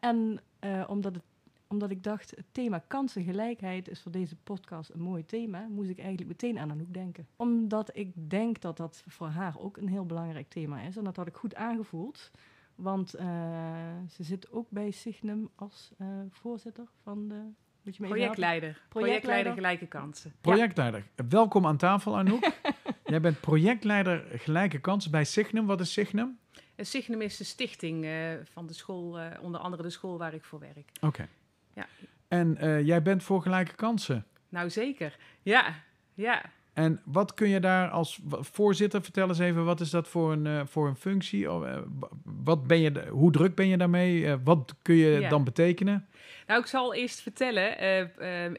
En 0.00 0.40
omdat, 0.86 1.14
het, 1.14 1.24
omdat 1.68 1.90
ik 1.90 2.02
dacht, 2.02 2.30
het 2.30 2.46
thema 2.52 2.78
kansengelijkheid 2.86 3.88
is 3.88 4.02
voor 4.02 4.12
deze 4.12 4.36
podcast 4.36 4.90
een 4.90 5.00
mooi 5.00 5.26
thema, 5.26 5.66
moest 5.70 5.90
ik 5.90 5.98
eigenlijk 5.98 6.28
meteen 6.28 6.58
aan 6.58 6.70
Anouk 6.70 6.94
denken. 6.94 7.26
Omdat 7.36 7.90
ik 7.92 8.12
denk 8.30 8.60
dat 8.60 8.76
dat 8.76 9.02
voor 9.06 9.26
haar 9.26 9.54
ook 9.58 9.76
een 9.76 9.88
heel 9.88 10.06
belangrijk 10.06 10.48
thema 10.48 10.80
is. 10.80 10.96
En 10.96 11.04
dat 11.04 11.16
had 11.16 11.26
ik 11.26 11.36
goed 11.36 11.54
aangevoeld. 11.54 12.30
Want 12.74 13.14
eh, 13.14 13.26
ze 14.10 14.22
zit 14.22 14.52
ook 14.52 14.66
bij 14.70 14.90
Signum 14.90 15.48
als 15.54 15.90
eh, 15.98 16.06
voorzitter 16.30 16.86
van 17.02 17.28
de... 17.28 17.42
Moet 17.82 17.96
je 17.96 18.02
me 18.02 18.08
even 18.08 18.20
helpen? 18.20 18.42
Projectleider. 18.42 18.82
Projectleider 18.88 19.52
gelijke 19.52 19.86
kansen. 19.86 20.32
Projectleider. 20.40 21.06
Welkom 21.28 21.66
aan 21.66 21.76
tafel, 21.76 22.16
Anouk. 22.16 22.52
jij 23.04 23.20
bent 23.20 23.40
projectleider 23.40 24.24
gelijke 24.30 24.78
kansen 24.78 25.10
bij 25.10 25.24
Signum. 25.24 25.66
Wat 25.66 25.80
is 25.80 25.92
Signum? 25.92 26.38
Eh, 26.76 26.84
Signum 26.84 27.20
is 27.20 27.36
de 27.36 27.44
stichting 27.44 28.04
eh, 28.04 28.32
van 28.44 28.66
de 28.66 28.72
school, 28.72 29.18
eh, 29.18 29.42
onder 29.42 29.60
andere 29.60 29.82
de 29.82 29.90
school 29.90 30.18
waar 30.18 30.34
ik 30.34 30.44
voor 30.44 30.58
werk. 30.58 30.90
Oké. 31.00 31.28
Ja. 31.76 31.86
En 32.28 32.56
eh, 32.56 32.86
jij 32.86 33.02
bent 33.02 33.22
voor 33.22 33.42
gelijke 33.42 33.74
kansen. 33.74 34.26
Nou 34.48 34.70
zeker. 34.70 35.16
Ja, 35.42 35.74
ja. 36.14 36.42
En 36.72 37.00
wat 37.04 37.34
kun 37.34 37.48
je 37.48 37.60
daar 37.60 37.88
als 37.88 38.20
voorzitter, 38.40 39.02
vertel 39.02 39.28
eens 39.28 39.38
even, 39.38 39.64
wat 39.64 39.80
is 39.80 39.90
dat 39.90 40.08
voor 40.08 40.32
een, 40.32 40.46
eh, 40.46 40.60
voor 40.64 40.88
een 40.88 40.96
functie? 40.96 41.52
Of, 41.52 41.64
eh, 41.64 41.78
wat 42.24 42.66
ben 42.66 42.78
je, 42.80 43.08
hoe 43.08 43.32
druk 43.32 43.54
ben 43.54 43.66
je 43.68 43.76
daarmee? 43.76 44.36
Wat 44.36 44.74
kun 44.82 44.94
je 44.94 45.20
Ja. 45.20 45.28
dan 45.28 45.44
betekenen? 45.44 46.06
Nou, 46.46 46.60
ik 46.60 46.66
zal 46.66 46.94
eerst 46.94 47.20
vertellen. 47.20 47.70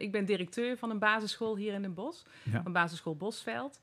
ik 0.02 0.12
ben 0.12 0.26
directeur 0.26 0.78
van 0.78 0.90
een 0.90 1.00
basisschool 1.00 1.58
hier 1.58 1.74
in 1.74 1.82
Den 1.82 1.94
Bosch. 1.94 2.26
Ja. 2.44 2.62
Een 2.66 2.72
basisschool 2.72 3.16
Bosveld. 3.16 3.80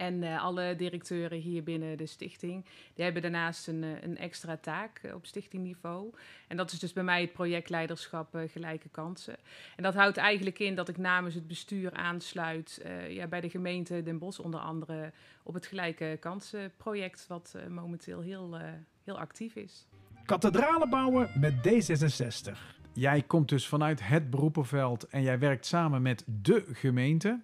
En 0.00 0.22
eh, 0.22 0.42
alle 0.42 0.76
directeuren 0.76 1.38
hier 1.38 1.62
binnen 1.62 1.96
de 1.96 2.06
stichting, 2.06 2.64
die 2.94 3.04
hebben 3.04 3.22
daarnaast 3.22 3.68
een, 3.68 3.84
eh, 3.84 4.02
een 4.02 4.16
extra 4.18 4.56
taak 4.56 4.98
eh, 5.02 5.14
op 5.14 5.26
stichtingniveau. 5.26 6.12
En 6.48 6.56
dat 6.56 6.72
is 6.72 6.78
dus 6.78 6.92
bij 6.92 7.02
mij 7.02 7.20
het 7.20 7.32
projectleiderschap 7.32 8.38
Gelijke 8.46 8.88
Kansen. 8.88 9.36
En 9.76 9.82
dat 9.82 9.94
houdt 9.94 10.16
eigenlijk 10.16 10.58
in 10.58 10.74
dat 10.74 10.88
ik 10.88 10.96
namens 10.96 11.34
het 11.34 11.46
bestuur 11.46 11.92
aansluit 11.92 12.84
ja, 13.08 13.26
bij 13.26 13.40
de 13.40 13.50
gemeente 13.50 14.02
Den 14.02 14.18
Bosch 14.18 14.40
onder 14.40 14.60
andere 14.60 15.12
op 15.42 15.54
het 15.54 15.66
Gelijke 15.66 16.16
Kansen 16.20 16.72
project, 16.76 17.26
wat 17.26 17.54
momenteel 17.68 18.20
heel, 18.20 18.58
heel 19.04 19.18
actief 19.18 19.54
is. 19.54 19.86
Kathedralen 20.24 20.90
bouwen 20.90 21.30
met 21.40 21.54
D66. 21.54 22.78
Jij 22.92 23.22
komt 23.22 23.48
dus 23.48 23.68
vanuit 23.68 24.06
het 24.06 24.30
beroepenveld 24.30 25.08
en 25.08 25.22
jij 25.22 25.38
werkt 25.38 25.66
samen 25.66 26.02
met 26.02 26.24
de 26.26 26.64
gemeente. 26.72 27.40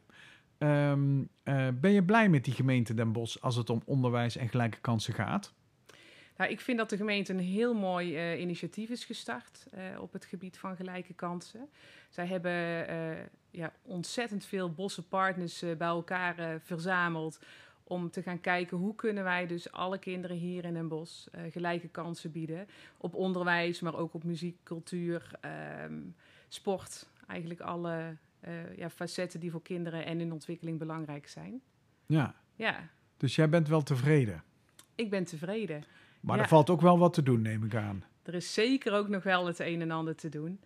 Ehm, 0.58 1.22
eh, 1.42 1.68
ben 1.80 1.92
je 1.92 2.04
blij 2.04 2.28
met 2.28 2.44
die 2.44 2.54
gemeente 2.54 2.94
Den 2.94 3.12
Bosch 3.12 3.36
als 3.40 3.56
het 3.56 3.70
om 3.70 3.82
onderwijs 3.84 4.36
en 4.36 4.48
gelijke 4.48 4.80
kansen 4.80 5.14
gaat? 5.14 5.54
Nou, 6.36 6.50
ik 6.50 6.60
vind 6.60 6.78
dat 6.78 6.90
de 6.90 6.96
gemeente 6.96 7.32
een 7.32 7.38
heel 7.38 7.74
mooi 7.74 8.16
eh, 8.16 8.40
initiatief 8.40 8.90
is 8.90 9.04
gestart 9.04 9.66
eh, 9.70 10.00
op 10.00 10.12
het 10.12 10.24
gebied 10.24 10.58
van 10.58 10.76
gelijke 10.76 11.14
kansen. 11.14 11.68
Zij 12.10 12.26
hebben 12.26 12.52
ja, 13.50 13.72
ontzettend 13.82 14.44
veel 14.44 14.72
bosse 14.72 15.02
partners 15.08 15.64
bij 15.78 15.88
elkaar 15.88 16.60
verzameld 16.60 17.38
om 17.84 18.10
te 18.10 18.22
gaan 18.22 18.40
kijken 18.40 18.76
hoe 18.76 18.94
kunnen 18.94 19.24
wij 19.24 19.46
dus 19.46 19.72
alle 19.72 19.98
kinderen 19.98 20.36
hier 20.36 20.64
in 20.64 20.74
Den 20.74 20.88
Bosch 20.88 21.26
gelijke 21.50 21.88
kansen 21.88 22.32
bieden. 22.32 22.66
Op 22.96 23.14
onderwijs, 23.14 23.80
maar 23.80 23.94
ook 23.94 24.14
op 24.14 24.24
muziek, 24.24 24.58
cultuur, 24.62 25.30
ehm, 25.40 26.00
sport. 26.48 27.08
Eigenlijk 27.26 27.60
alle 27.60 28.16
eh, 28.46 28.76
ja, 28.76 28.90
facetten 28.90 29.40
die 29.40 29.50
voor 29.50 29.62
kinderen 29.62 30.04
en 30.04 30.20
in 30.20 30.32
ontwikkeling 30.32 30.78
belangrijk 30.78 31.28
zijn. 31.28 31.60
Ja, 32.06 32.34
Ja, 32.54 32.88
dus 33.16 33.34
jij 33.36 33.48
bent 33.48 33.68
wel 33.68 33.82
tevreden. 33.82 34.42
ik 34.94 35.10
ben 35.10 35.24
tevreden. 35.24 35.84
Maar 36.20 36.36
Ja. 36.36 36.42
er 36.42 36.48
valt 36.48 36.70
ook 36.70 36.80
wel 36.80 36.98
wat 36.98 37.12
te 37.14 37.22
doen, 37.22 37.42
neem 37.42 37.64
ik 37.64 37.74
aan. 37.74 38.04
Er 38.22 38.34
is 38.34 38.54
zeker 38.54 38.92
ook 38.92 39.08
nog 39.08 39.22
wel 39.22 39.46
het 39.46 39.58
een 39.58 39.80
en 39.80 39.90
ander 39.90 40.14
te 40.16 40.28
doen. 40.28 40.60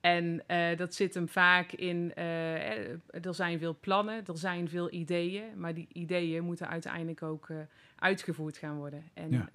En 0.00 0.42
eh, 0.46 0.76
dat 0.76 0.94
zit 0.94 1.14
hem 1.14 1.28
vaak 1.28 1.72
in, 1.72 2.14
eh, 2.14 2.88
er 3.26 3.34
zijn 3.34 3.58
veel 3.58 3.76
plannen, 3.80 4.26
er 4.26 4.38
zijn 4.38 4.68
veel 4.68 4.92
ideeën, 4.92 5.44
maar 5.60 5.74
die 5.74 5.88
ideeën 5.92 6.44
moeten 6.44 6.68
uiteindelijk 6.68 7.22
ook 7.22 7.48
uitgevoerd 7.96 8.56
gaan 8.56 8.76
worden. 8.76 9.04
En 9.14 9.30
Ja. 9.30 9.48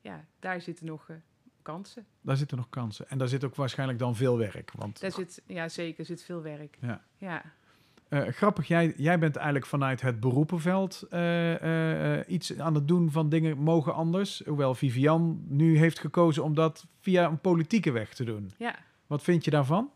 ja, 0.00 0.24
daar 0.38 0.60
zitten 0.60 0.86
nog 0.86 1.08
kansen. 1.72 2.06
Daar 2.20 2.36
zitten 2.36 2.56
nog 2.56 2.68
kansen. 2.68 3.08
En 3.08 3.18
daar 3.18 3.28
zit 3.28 3.44
ook 3.44 3.54
waarschijnlijk 3.54 3.98
dan 3.98 4.16
veel 4.16 4.38
werk. 4.38 4.72
Want 4.76 5.00
Daar 5.00 5.12
zit, 5.12 5.42
ja 5.46 5.68
zeker, 5.68 6.04
zit 6.04 6.22
veel 6.22 6.42
werk. 6.42 6.78
Ja. 6.80 7.04
ja. 7.16 7.42
Eh, 8.10 8.26
grappig, 8.26 8.68
jij, 8.68 8.94
jij 8.96 9.18
bent 9.18 9.36
eigenlijk 9.36 9.66
vanuit 9.66 10.00
het 10.00 10.20
beroepenveld 10.20 11.06
eh, 11.10 12.18
eh, 12.18 12.24
iets 12.28 12.58
aan 12.58 12.74
het 12.74 12.88
doen 12.88 13.10
van 13.10 13.28
dingen 13.28 13.58
mogen 13.58 13.94
anders. 13.94 14.42
Hoewel 14.46 14.74
Vivian 14.74 15.44
nu 15.48 15.78
heeft 15.78 15.98
gekozen 15.98 16.44
om 16.44 16.54
dat 16.54 16.86
via 17.00 17.26
een 17.26 17.40
politieke 17.40 17.90
weg 17.90 18.14
te 18.14 18.24
doen. 18.24 18.52
ja. 18.58 18.74
Wat 19.06 19.22
vind 19.22 19.44
je 19.44 19.50
daarvan? 19.50 19.90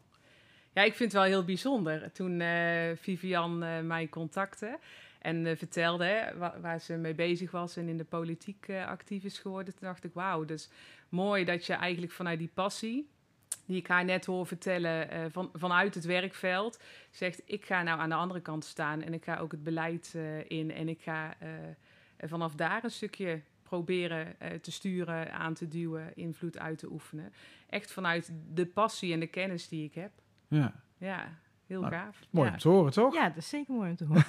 Ja, 0.73 0.83
ik 0.83 0.95
vind 0.95 1.13
het 1.13 1.21
wel 1.21 1.31
heel 1.31 1.45
bijzonder. 1.45 2.13
Toen 2.13 2.43
Vivian 2.97 3.59
mij 3.87 4.09
contacte 4.09 4.79
en 5.25 5.47
eh, 5.47 5.57
vertelde 5.57 6.05
hè, 6.05 6.37
wa- 6.39 6.61
waar 6.61 6.81
ze 6.81 6.97
mee 6.97 7.15
bezig 7.15 7.51
was 7.51 7.77
en 7.77 7.89
in 7.89 7.97
de 7.97 8.05
politiek 8.05 8.69
eh, 8.69 8.87
actief 8.87 9.25
is 9.25 9.39
geworden, 9.39 9.75
toen 9.75 9.89
dacht 9.89 10.05
ik, 10.05 10.15
wauw, 10.15 10.45
dus 10.45 10.71
mooi 11.09 11.45
dat 11.45 11.67
je 11.67 11.73
eigenlijk 11.73 12.13
vanuit 12.13 12.39
die 12.39 12.51
passie, 12.55 13.09
die 13.67 13.77
ik 13.77 13.87
haar 13.87 14.05
net 14.05 14.25
hoor 14.27 14.47
vertellen, 14.47 15.11
eh, 15.11 15.25
van, 15.31 15.51
vanuit 15.55 15.95
het 15.95 16.05
werkveld, 16.05 16.79
zegt, 17.11 17.43
ik 17.45 17.65
ga 17.65 17.83
nou 17.83 18.01
aan 18.01 18.09
de 18.09 18.15
andere 18.15 18.41
kant 18.41 18.65
staan 18.65 19.03
en 19.03 19.15
ik 19.15 19.25
ga 19.25 19.37
ook 19.39 19.53
het 19.53 19.63
beleid 19.65 20.15
in 20.49 20.71
en 20.73 20.89
ik 20.89 21.01
ga 21.03 21.37
vanaf 22.19 22.55
daar 22.55 22.85
een 22.85 22.91
stukje 22.91 23.41
proberen 23.63 24.37
te 24.61 24.73
sturen, 24.73 25.33
aan 25.33 25.55
te 25.55 25.69
duwen, 25.69 26.13
invloed 26.17 26.59
uit 26.59 26.79
te 26.79 26.91
oefenen. 26.91 27.33
Echt 27.69 27.93
vanuit 27.93 28.33
de 28.53 28.67
passie 28.67 29.13
en 29.13 29.21
de 29.21 29.27
kennis 29.27 29.69
die 29.69 29.85
ik 29.85 29.95
heb. 29.95 30.11
Ja, 30.49 30.75
Ja, 30.99 31.39
heel 31.67 31.81
Nou, 31.81 31.93
gaaf. 31.93 32.19
mooi 32.31 32.47
Ja. 32.47 32.53
om 32.53 32.59
te 32.59 32.69
horen, 32.69 32.93
toch? 32.93 33.15
Ja, 33.15 33.29
dat 33.29 33.37
is 33.37 33.49
zeker 33.49 33.75
mooi 33.75 33.91
om 33.91 33.97
te 33.97 34.05
horen. 34.11 34.25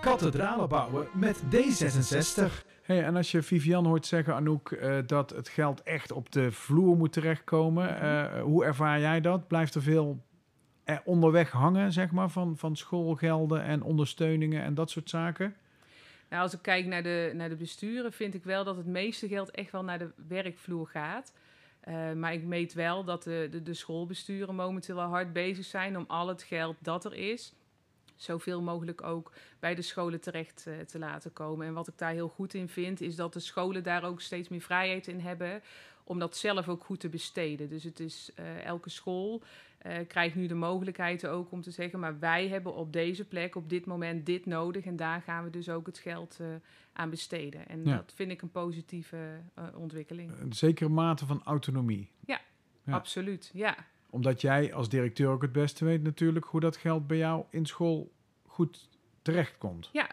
Kathedralen 0.00 0.68
bouwen 0.68 1.06
met 1.12 1.42
D66. 1.42 2.70
Hey, 2.82 3.04
en 3.04 3.16
als 3.16 3.30
je 3.30 3.42
Vivian 3.42 3.86
hoort 3.86 4.06
zeggen, 4.06 4.34
Anouk, 4.34 4.70
eh, 4.70 4.98
dat 5.06 5.30
het 5.30 5.48
geld 5.48 5.82
echt 5.82 6.12
op 6.12 6.32
de 6.32 6.52
vloer 6.52 6.96
moet 6.96 7.12
terechtkomen. 7.12 8.00
eh, 8.00 8.42
hoe 8.42 8.64
ervaar 8.64 9.00
jij 9.00 9.20
dat? 9.20 9.46
Blijft 9.48 9.74
er 9.74 9.82
veel 9.82 10.22
eh, 10.84 10.96
onderweg 11.04 11.50
hangen, 11.50 11.92
zeg 11.92 12.10
maar, 12.10 12.28
van, 12.28 12.56
van 12.56 12.76
schoolgelden 12.76 13.62
en 13.62 13.82
ondersteuningen 13.82 14.62
en 14.62 14.74
dat 14.74 14.90
soort 14.90 15.10
zaken? 15.10 15.54
Nou, 16.30 16.42
als 16.42 16.52
ik 16.54 16.62
kijk 16.62 16.86
naar 16.86 17.02
de, 17.02 17.32
naar 17.34 17.48
de 17.48 17.56
besturen, 17.56 18.12
vind 18.12 18.34
ik 18.34 18.44
wel 18.44 18.64
dat 18.64 18.76
het 18.76 18.86
meeste 18.86 19.28
geld 19.28 19.50
echt 19.50 19.70
wel 19.72 19.84
naar 19.84 19.98
de 19.98 20.10
werkvloer 20.28 20.86
gaat. 20.86 21.32
Uh, 21.88 22.12
maar 22.12 22.32
ik 22.32 22.44
meet 22.44 22.72
wel 22.72 23.04
dat 23.04 23.22
de, 23.22 23.60
de, 23.62 23.74
schoolbesturen 23.74 24.54
momenteel 24.54 25.00
hard 25.00 25.32
bezig 25.32 25.64
zijn 25.64 25.96
om 25.96 26.04
al 26.08 26.28
het 26.28 26.42
geld 26.42 26.76
dat 26.80 27.04
er 27.04 27.14
is, 27.14 27.52
zoveel 28.16 28.62
mogelijk 28.62 29.02
ook 29.02 29.32
bij 29.60 29.74
de 29.74 29.82
scholen 29.82 30.20
terecht 30.20 30.64
uh, 30.68 30.78
te 30.78 30.98
laten 30.98 31.32
komen. 31.32 31.66
En 31.66 31.72
wat 31.72 31.88
ik 31.88 31.98
daar 31.98 32.12
heel 32.12 32.28
goed 32.28 32.54
in 32.54 32.68
vind, 32.68 33.00
is 33.00 33.16
dat 33.16 33.32
de 33.32 33.40
scholen 33.40 33.82
daar 33.82 34.04
ook 34.04 34.20
steeds 34.20 34.48
meer 34.48 34.60
vrijheid 34.60 35.06
in 35.06 35.20
hebben 35.20 35.62
om 36.04 36.18
dat 36.18 36.36
zelf 36.36 36.68
ook 36.68 36.84
goed 36.84 37.00
te 37.00 37.08
besteden. 37.08 37.68
Dus 37.68 37.84
het 37.84 38.00
is 38.00 38.30
uh, 38.38 38.64
elke 38.64 38.90
school 38.90 39.42
uh, 39.86 39.96
krijgt 40.08 40.34
nu 40.34 40.46
de 40.46 40.54
mogelijkheid 40.54 41.26
ook 41.26 41.52
om 41.52 41.60
te 41.60 41.70
zeggen, 41.70 42.00
maar 42.00 42.18
wij 42.18 42.48
hebben 42.48 42.74
op 42.74 42.92
deze 42.92 43.24
plek 43.24 43.56
op 43.56 43.68
dit 43.68 43.86
moment 43.86 44.26
dit 44.26 44.46
nodig 44.46 44.84
en 44.84 44.96
daar 44.96 45.22
gaan 45.22 45.44
we 45.44 45.50
dus 45.50 45.68
ook 45.68 45.86
het 45.86 45.98
geld 45.98 46.38
uh, 46.40 46.46
aan 46.92 47.10
besteden. 47.10 47.68
En 47.68 47.84
ja. 47.84 47.96
dat 47.96 48.12
vind 48.14 48.30
ik 48.30 48.42
een 48.42 48.50
positieve 48.50 49.16
ontwikkeling. 49.74 50.32
Een 50.40 50.52
zekere 50.52 50.88
mate 50.88 51.26
van 51.26 51.42
autonomie. 51.44 52.10
Ja, 52.26 52.40
ja, 52.84 52.92
absoluut. 52.92 53.50
Ja. 53.54 53.76
Omdat 54.10 54.40
jij 54.40 54.74
als 54.74 54.88
directeur 54.88 55.28
ook 55.28 55.42
het 55.42 55.52
beste 55.52 55.84
weet 55.84 56.02
natuurlijk 56.02 56.44
hoe 56.44 56.60
dat 56.60 56.76
geld 56.76 57.06
bij 57.06 57.16
jou 57.16 57.44
in 57.50 57.66
school 57.66 58.12
goed 58.46 58.88
terechtkomt. 59.22 59.90
Ja, 59.92 60.10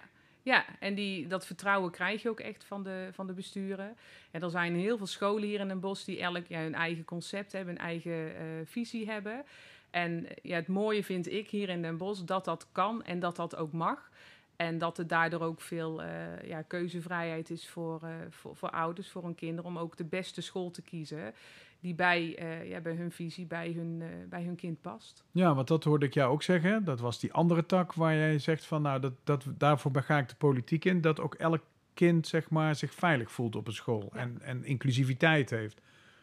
ja, 0.50 0.66
en 0.80 0.96
die, 0.96 1.28
dat 1.28 1.46
vertrouwen 1.46 1.92
krijg 1.92 2.22
je 2.22 2.30
ook 2.30 2.40
echt 2.40 2.64
van 2.64 2.84
de, 2.84 3.10
van 3.12 3.28
de 3.28 3.34
besturen. 3.34 3.98
En 4.32 4.42
er 4.42 4.50
zijn 4.50 4.76
heel 4.76 4.98
veel 4.98 5.08
scholen 5.08 5.48
hier 5.48 5.60
in 5.60 5.68
Den 5.68 5.80
Bosch 5.80 6.06
die 6.06 6.20
elk 6.20 6.48
ja, 6.48 6.60
hun 6.60 6.76
eigen 6.76 7.06
concept 7.06 7.52
hebben, 7.52 7.76
hun 7.76 7.84
eigen 7.84 8.12
uh, 8.12 8.36
visie 8.66 9.10
hebben. 9.10 9.46
En 9.90 10.28
ja, 10.42 10.56
het 10.56 10.68
mooie 10.68 11.04
vind 11.04 11.32
ik 11.32 11.50
hier 11.50 11.70
in 11.70 11.82
Den 11.82 11.98
Bosch 11.98 12.24
dat 12.24 12.46
dat 12.46 12.68
kan 12.72 13.04
en 13.04 13.20
dat 13.20 13.36
dat 13.36 13.56
ook 13.56 13.72
mag. 13.72 14.10
En 14.56 14.78
dat 14.78 14.98
er 14.98 15.08
daardoor 15.08 15.42
ook 15.42 15.62
veel 15.62 16.04
uh, 16.04 16.08
ja, 16.44 16.62
keuzevrijheid 16.62 17.50
is 17.50 17.68
voor, 17.68 18.02
voor, 18.30 18.56
voor 18.56 18.70
ouders, 18.70 19.10
voor 19.10 19.24
hun 19.24 19.36
kinderen, 19.36 19.70
om 19.70 19.78
ook 19.78 19.98
de 19.98 20.06
beste 20.06 20.42
school 20.42 20.72
te 20.72 20.82
kiezen 20.82 21.34
die 21.80 21.96
bij, 21.96 22.42
uh, 22.42 22.70
ja, 22.70 22.80
bij 22.80 22.94
hun 22.94 23.12
visie, 23.12 23.46
bij 23.46 23.72
hun, 23.72 24.00
uh, 24.02 24.08
bij 24.30 24.44
hun 24.44 24.56
kind 24.56 24.82
past. 24.82 25.24
Ja, 25.32 25.56
want 25.56 25.68
dat 25.68 25.84
hoorde 25.84 26.06
ik 26.06 26.14
jou 26.14 26.32
ook 26.32 26.44
zeggen. 26.44 26.84
Dat 26.84 27.00
was 27.00 27.20
die 27.20 27.34
andere 27.34 27.66
tak 27.66 27.94
waar 27.94 28.16
jij 28.16 28.40
zegt 28.40 28.66
van, 28.66 28.82
nou, 28.82 29.00
dat, 29.00 29.14
dat, 29.24 29.46
daarvoor 29.58 30.02
ga 30.02 30.18
ik 30.18 30.30
de 30.30 30.36
politiek 30.36 30.86
in. 30.86 31.02
Dat 31.02 31.20
ook 31.20 31.36
elk 31.36 31.62
kind, 31.94 32.28
zeg 32.28 32.50
maar, 32.50 32.76
zich 32.76 32.94
veilig 32.94 33.32
voelt 33.32 33.56
op 33.56 33.68
een 33.68 33.74
school 33.74 34.10
ja. 34.14 34.20
en, 34.20 34.42
en 34.42 34.64
inclusiviteit 34.64 35.50
heeft. 35.50 35.82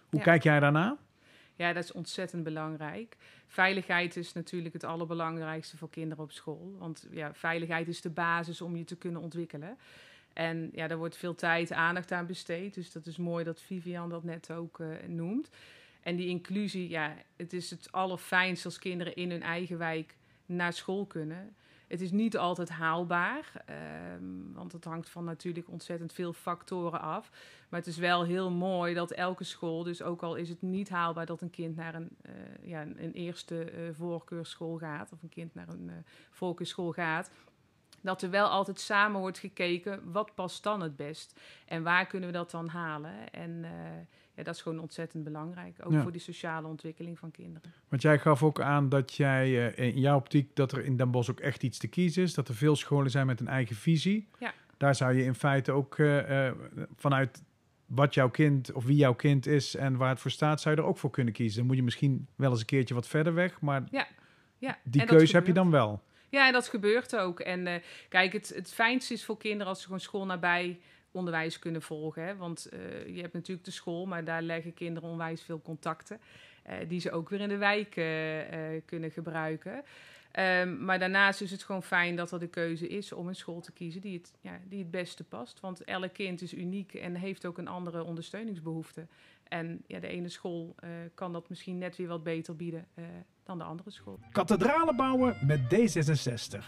Hoe 0.08 0.18
ja. 0.18 0.24
kijk 0.24 0.42
jij 0.42 0.60
daarna? 0.60 0.96
Ja, 1.54 1.72
dat 1.72 1.84
is 1.84 1.92
ontzettend 1.92 2.44
belangrijk. 2.44 3.16
Veiligheid 3.46 4.16
is 4.16 4.32
natuurlijk 4.32 4.72
het 4.72 4.84
allerbelangrijkste 4.84 5.76
voor 5.76 5.90
kinderen 5.90 6.24
op 6.24 6.32
school. 6.32 6.76
Want 6.78 7.08
ja, 7.10 7.34
veiligheid 7.34 7.88
is 7.88 8.00
de 8.00 8.10
basis 8.10 8.60
om 8.60 8.76
je 8.76 8.84
te 8.84 8.96
kunnen 8.96 9.20
ontwikkelen. 9.20 9.78
En 10.36 10.70
ja, 10.72 10.86
daar 10.86 10.98
wordt 10.98 11.16
veel 11.16 11.34
tijd, 11.34 11.72
aandacht 11.72 12.12
aan 12.12 12.26
besteed. 12.26 12.74
Dus 12.74 12.92
dat 12.92 13.06
is 13.06 13.16
mooi 13.16 13.44
dat 13.44 13.60
Vivian 13.60 14.08
dat 14.08 14.24
net 14.24 14.52
ook 14.52 14.78
uh, 14.78 14.88
noemt. 15.06 15.50
En 16.00 16.16
die 16.16 16.26
inclusie, 16.26 16.88
ja, 16.88 17.14
het 17.36 17.52
is 17.52 17.70
het 17.70 17.92
allerfijnst 17.92 18.64
als 18.64 18.78
kinderen 18.78 19.14
in 19.14 19.30
hun 19.30 19.42
eigen 19.42 19.78
wijk 19.78 20.16
naar 20.46 20.72
school 20.72 21.06
kunnen. 21.06 21.54
Het 21.86 22.00
is 22.00 22.10
niet 22.10 22.36
altijd 22.36 22.68
haalbaar, 22.68 23.52
um, 24.14 24.52
want 24.52 24.72
het 24.72 24.84
hangt 24.84 25.08
van 25.08 25.24
natuurlijk 25.24 25.68
ontzettend 25.68 26.12
veel 26.12 26.32
factoren 26.32 27.00
af. 27.00 27.30
Maar 27.68 27.80
het 27.80 27.88
is 27.88 27.96
wel 27.96 28.24
heel 28.24 28.50
mooi 28.50 28.94
dat 28.94 29.10
elke 29.10 29.44
school, 29.44 29.82
dus 29.82 30.02
ook 30.02 30.22
al 30.22 30.34
is 30.34 30.48
het 30.48 30.62
niet 30.62 30.88
haalbaar 30.88 31.26
dat 31.26 31.40
een 31.40 31.50
kind 31.50 31.76
naar 31.76 31.94
een, 31.94 32.16
uh, 32.26 32.32
ja, 32.68 32.82
een 32.82 33.12
eerste 33.12 33.72
uh, 33.72 33.94
voorkeurschool 33.94 34.76
gaat, 34.76 35.12
of 35.12 35.22
een 35.22 35.28
kind 35.28 35.54
naar 35.54 35.68
een 35.68 35.90
voorkeurschool 36.30 36.92
gaat, 36.92 37.30
dat 38.06 38.22
er 38.22 38.30
wel 38.30 38.48
altijd 38.48 38.80
samen 38.80 39.20
wordt 39.20 39.38
gekeken, 39.38 40.12
wat 40.12 40.34
past 40.34 40.62
dan 40.62 40.80
het 40.80 40.96
best? 40.96 41.40
En 41.66 41.82
waar 41.82 42.06
kunnen 42.06 42.28
we 42.28 42.34
dat 42.34 42.50
dan 42.50 42.68
halen? 42.68 43.30
En 43.32 43.50
uh, 43.50 43.70
ja, 44.34 44.42
dat 44.42 44.54
is 44.54 44.62
gewoon 44.62 44.78
ontzettend 44.78 45.24
belangrijk, 45.24 45.76
ook 45.84 45.92
ja. 45.92 46.02
voor 46.02 46.12
die 46.12 46.20
sociale 46.20 46.66
ontwikkeling 46.66 47.18
van 47.18 47.30
kinderen. 47.30 47.72
Want 47.88 48.02
jij 48.02 48.18
gaf 48.18 48.42
ook 48.42 48.60
aan 48.60 48.88
dat 48.88 49.14
jij 49.14 49.76
uh, 49.78 49.94
in 49.94 50.00
jouw 50.00 50.16
optiek, 50.16 50.56
dat 50.56 50.72
er 50.72 50.84
in 50.84 50.96
Den 50.96 51.10
Bosch 51.10 51.30
ook 51.30 51.40
echt 51.40 51.62
iets 51.62 51.78
te 51.78 51.88
kiezen 51.88 52.22
is, 52.22 52.34
dat 52.34 52.48
er 52.48 52.54
veel 52.54 52.76
scholen 52.76 53.10
zijn 53.10 53.26
met 53.26 53.40
een 53.40 53.48
eigen 53.48 53.76
visie. 53.76 54.28
Ja. 54.38 54.52
Daar 54.76 54.94
zou 54.94 55.14
je 55.14 55.24
in 55.24 55.34
feite 55.34 55.72
ook 55.72 55.98
uh, 55.98 56.50
vanuit 56.96 57.42
wat 57.86 58.14
jouw 58.14 58.30
kind 58.30 58.72
of 58.72 58.84
wie 58.84 58.96
jouw 58.96 59.14
kind 59.14 59.46
is 59.46 59.76
en 59.76 59.96
waar 59.96 60.08
het 60.08 60.20
voor 60.20 60.30
staat, 60.30 60.60
zou 60.60 60.74
je 60.74 60.80
er 60.80 60.86
ook 60.86 60.98
voor 60.98 61.10
kunnen 61.10 61.32
kiezen. 61.32 61.58
Dan 61.58 61.66
moet 61.66 61.76
je 61.76 61.82
misschien 61.82 62.26
wel 62.36 62.50
eens 62.50 62.60
een 62.60 62.66
keertje 62.66 62.94
wat 62.94 63.08
verder 63.08 63.34
weg, 63.34 63.60
maar 63.60 63.84
ja. 63.90 64.06
Ja. 64.58 64.78
die 64.84 65.04
keuze 65.04 65.36
heb 65.36 65.46
je 65.46 65.52
dan 65.52 65.70
wel. 65.70 66.02
Ja, 66.28 66.46
en 66.46 66.52
dat 66.52 66.68
gebeurt 66.68 67.16
ook. 67.16 67.40
En 67.40 67.66
uh, 67.66 67.74
kijk, 68.08 68.32
het, 68.32 68.52
het 68.54 68.72
fijnste 68.72 69.12
is 69.12 69.24
voor 69.24 69.38
kinderen 69.38 69.66
als 69.66 69.78
ze 69.78 69.84
gewoon 69.84 70.00
school 70.00 70.26
nabij 70.26 70.80
onderwijs 71.10 71.58
kunnen 71.58 71.82
volgen. 71.82 72.22
Hè? 72.22 72.36
Want 72.36 72.68
uh, 72.72 73.14
je 73.14 73.20
hebt 73.20 73.32
natuurlijk 73.32 73.64
de 73.64 73.70
school, 73.70 74.06
maar 74.06 74.24
daar 74.24 74.42
leggen 74.42 74.74
kinderen 74.74 75.08
onwijs 75.08 75.42
veel 75.42 75.62
contacten. 75.62 76.20
Uh, 76.66 76.74
die 76.88 77.00
ze 77.00 77.10
ook 77.10 77.28
weer 77.28 77.40
in 77.40 77.48
de 77.48 77.56
wijk 77.56 77.90
kunnen 78.84 79.10
gebruiken. 79.10 79.84
Um, 80.38 80.84
maar 80.84 80.98
daarnaast 80.98 81.40
is 81.40 81.50
het 81.50 81.62
gewoon 81.62 81.82
fijn 81.82 82.16
dat 82.16 82.32
er 82.32 82.38
de 82.38 82.48
keuze 82.48 82.88
is 82.88 83.12
om 83.12 83.28
een 83.28 83.34
school 83.34 83.60
te 83.60 83.72
kiezen 83.72 84.00
die 84.00 84.18
het, 84.18 84.34
ja, 84.40 84.60
die 84.64 84.78
het 84.78 84.90
beste 84.90 85.24
past. 85.24 85.60
Want 85.60 85.84
elk 85.84 86.12
kind 86.12 86.42
is 86.42 86.54
uniek 86.54 86.94
en 86.94 87.14
heeft 87.14 87.46
ook 87.46 87.58
een 87.58 87.68
andere 87.68 88.04
ondersteuningsbehoefte. 88.04 89.06
En 89.48 89.82
ja, 89.86 90.00
de 90.00 90.08
ene 90.08 90.28
school 90.28 90.74
kan 91.14 91.32
dat 91.32 91.48
misschien 91.48 91.78
net 91.78 91.96
weer 91.96 92.08
wat 92.08 92.22
beter 92.22 92.56
bieden 92.56 92.86
dan 93.46 93.58
de 93.58 93.64
andere 93.64 93.90
school. 93.90 94.18
Kathedralen 94.32 94.96
bouwen 94.96 95.36
met 95.46 95.60
D66. 95.60 96.64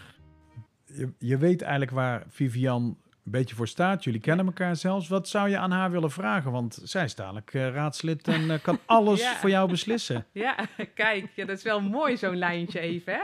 Je, 0.85 1.13
je 1.17 1.37
weet 1.37 1.61
eigenlijk 1.61 1.91
waar 1.91 2.23
Vivian 2.27 2.97
een 3.25 3.31
beetje 3.31 3.55
voor 3.55 3.67
staat. 3.67 4.03
Jullie 4.03 4.19
kennen 4.19 4.45
elkaar 4.45 4.75
zelfs. 4.75 5.07
Wat 5.07 5.27
zou 5.27 5.49
je 5.49 5.57
aan 5.57 5.71
haar 5.71 5.91
willen 5.91 6.11
vragen? 6.11 6.51
Want 6.51 6.79
zij 6.83 7.03
is 7.03 7.15
dadelijk 7.15 7.53
uh, 7.53 7.69
raadslid 7.69 8.27
en 8.27 8.41
uh, 8.41 8.59
kan 8.61 8.79
alles 8.85 9.21
ja. 9.21 9.35
voor 9.35 9.49
jou 9.49 9.69
beslissen. 9.69 10.25
Ja, 10.31 10.55
kijk, 10.93 11.31
ja, 11.35 11.45
dat 11.45 11.57
is 11.57 11.63
wel 11.63 11.81
mooi 11.81 12.17
zo'n 12.17 12.37
lijntje 12.37 12.79
even. 12.79 13.13
Hè? 13.13 13.21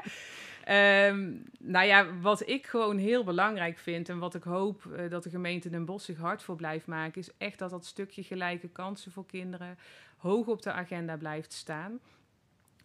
Um, 1.07 1.43
nou 1.59 1.85
ja, 1.85 2.19
wat 2.21 2.47
ik 2.47 2.65
gewoon 2.65 2.97
heel 2.97 3.23
belangrijk 3.23 3.77
vind 3.77 4.09
en 4.09 4.19
wat 4.19 4.35
ik 4.35 4.43
hoop 4.43 4.83
uh, 4.83 5.09
dat 5.09 5.23
de 5.23 5.29
gemeente 5.29 5.69
Den 5.69 5.85
Bosch 5.85 6.05
zich 6.05 6.17
hard 6.17 6.43
voor 6.43 6.55
blijft 6.55 6.87
maken, 6.87 7.21
is 7.21 7.29
echt 7.37 7.59
dat 7.59 7.69
dat 7.69 7.85
stukje 7.85 8.23
gelijke 8.23 8.67
kansen 8.67 9.11
voor 9.11 9.25
kinderen 9.25 9.77
hoog 10.17 10.47
op 10.47 10.61
de 10.61 10.71
agenda 10.71 11.17
blijft 11.17 11.53
staan. 11.53 11.99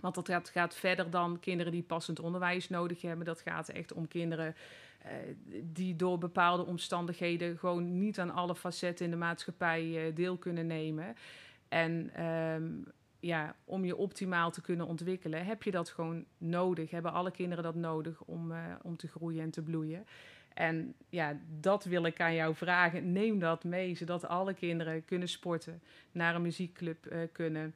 Want 0.00 0.14
dat 0.14 0.48
gaat, 0.48 0.74
verder 0.74 1.10
dan 1.10 1.40
kinderen 1.40 1.72
die 1.72 1.82
passend 1.82 2.20
onderwijs 2.20 2.68
nodig 2.68 3.02
hebben. 3.02 3.26
Dat 3.26 3.40
gaat 3.40 3.68
echt 3.68 3.92
om 3.92 4.08
kinderen 4.08 4.54
uh, 5.06 5.12
die 5.62 5.96
door 5.96 6.18
bepaalde 6.18 6.66
omstandigheden 6.66 7.58
gewoon 7.58 7.98
niet 7.98 8.18
aan 8.18 8.30
alle 8.30 8.54
facetten 8.54 9.04
in 9.04 9.10
de 9.10 9.16
maatschappij 9.16 9.84
uh, 9.84 10.14
deel 10.14 10.36
kunnen 10.36 10.66
nemen. 10.66 11.16
En 11.68 12.24
um, 12.26 12.84
ja, 13.20 13.56
om 13.64 13.84
je 13.84 13.96
optimaal 13.96 14.50
te 14.50 14.60
kunnen 14.60 14.86
ontwikkelen, 14.86 15.46
heb 15.46 15.62
je 15.62 15.70
dat 15.70 15.88
gewoon 15.88 16.24
nodig. 16.38 16.90
Hebben 16.90 17.12
alle 17.12 17.30
kinderen 17.30 17.64
dat 17.64 17.74
nodig 17.74 18.20
om, 18.20 18.52
uh, 18.52 18.58
om 18.82 18.96
te 18.96 19.08
groeien 19.08 19.42
en 19.42 19.50
te 19.50 19.62
bloeien. 19.62 20.06
En 20.54 20.94
ja, 21.08 21.40
dat 21.60 21.84
wil 21.84 22.04
ik 22.04 22.20
aan 22.20 22.34
jou 22.34 22.54
vragen. 22.54 23.12
Neem 23.12 23.38
dat 23.38 23.64
mee, 23.64 23.94
zodat 23.94 24.26
alle 24.26 24.54
kinderen 24.54 25.04
kunnen 25.04 25.28
sporten, 25.28 25.82
naar 26.12 26.34
een 26.34 26.42
muziekclub 26.42 27.28
kunnen, 27.32 27.74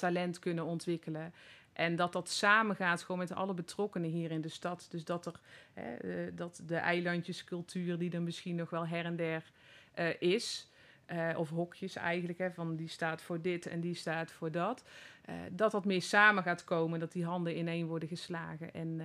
talent 0.00 0.38
kunnen 0.38 0.64
ontwikkelen. 0.64 1.32
En 1.72 1.96
dat 1.96 2.12
dat 2.12 2.28
samengaat 2.28 3.02
gewoon 3.02 3.20
met 3.20 3.32
alle 3.32 3.54
betrokkenen 3.54 4.10
hier 4.10 4.30
in 4.30 4.40
de 4.40 4.48
stad. 4.48 4.86
Dus 4.90 5.04
dat, 5.04 5.26
er, 5.26 5.40
hè, 5.72 6.04
uh, 6.04 6.32
dat 6.34 6.62
de 6.66 6.76
eilandjescultuur, 6.76 7.98
die 7.98 8.10
er 8.10 8.22
misschien 8.22 8.54
nog 8.54 8.70
wel 8.70 8.86
her 8.86 9.04
en 9.04 9.16
der 9.16 9.42
uh, 9.98 10.20
is, 10.20 10.70
uh, 11.06 11.28
of 11.36 11.50
hokjes 11.50 11.96
eigenlijk, 11.96 12.38
hè, 12.38 12.50
van 12.50 12.76
die 12.76 12.88
staat 12.88 13.22
voor 13.22 13.40
dit 13.40 13.66
en 13.66 13.80
die 13.80 13.94
staat 13.94 14.30
voor 14.30 14.50
dat. 14.50 14.84
Dat 15.50 15.70
dat 15.70 15.84
meer 15.84 16.02
samen 16.02 16.42
gaat 16.42 16.64
komen, 16.64 17.00
dat 17.00 17.12
die 17.12 17.24
handen 17.24 17.58
ineen 17.58 17.86
worden 17.86 18.08
geslagen 18.08 18.74
en 18.74 19.00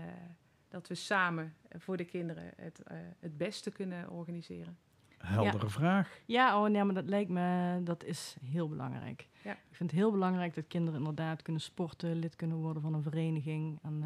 dat 0.69 0.87
we 0.87 0.95
samen 0.95 1.55
voor 1.77 1.97
de 1.97 2.05
kinderen 2.05 2.51
het, 2.55 2.79
het 3.19 3.37
beste 3.37 3.71
kunnen 3.71 4.09
organiseren. 4.09 4.77
Heldere 5.25 5.65
ja. 5.65 5.69
vraag. 5.69 6.19
Ja, 6.25 6.61
oh 6.61 6.69
nee, 6.69 6.83
maar 6.83 6.93
dat 6.93 7.05
lijkt 7.07 7.29
me, 7.29 7.79
dat 7.83 8.03
is 8.03 8.35
heel 8.43 8.69
belangrijk. 8.69 9.29
Ja. 9.43 9.51
Ik 9.51 9.75
vind 9.75 9.91
het 9.91 9.99
heel 9.99 10.11
belangrijk 10.11 10.55
dat 10.55 10.67
kinderen 10.67 10.99
inderdaad 10.99 11.41
kunnen 11.41 11.61
sporten, 11.61 12.15
lid 12.15 12.35
kunnen 12.35 12.57
worden 12.57 12.81
van 12.81 12.93
een 12.93 13.03
vereniging 13.03 13.79
en 13.81 14.03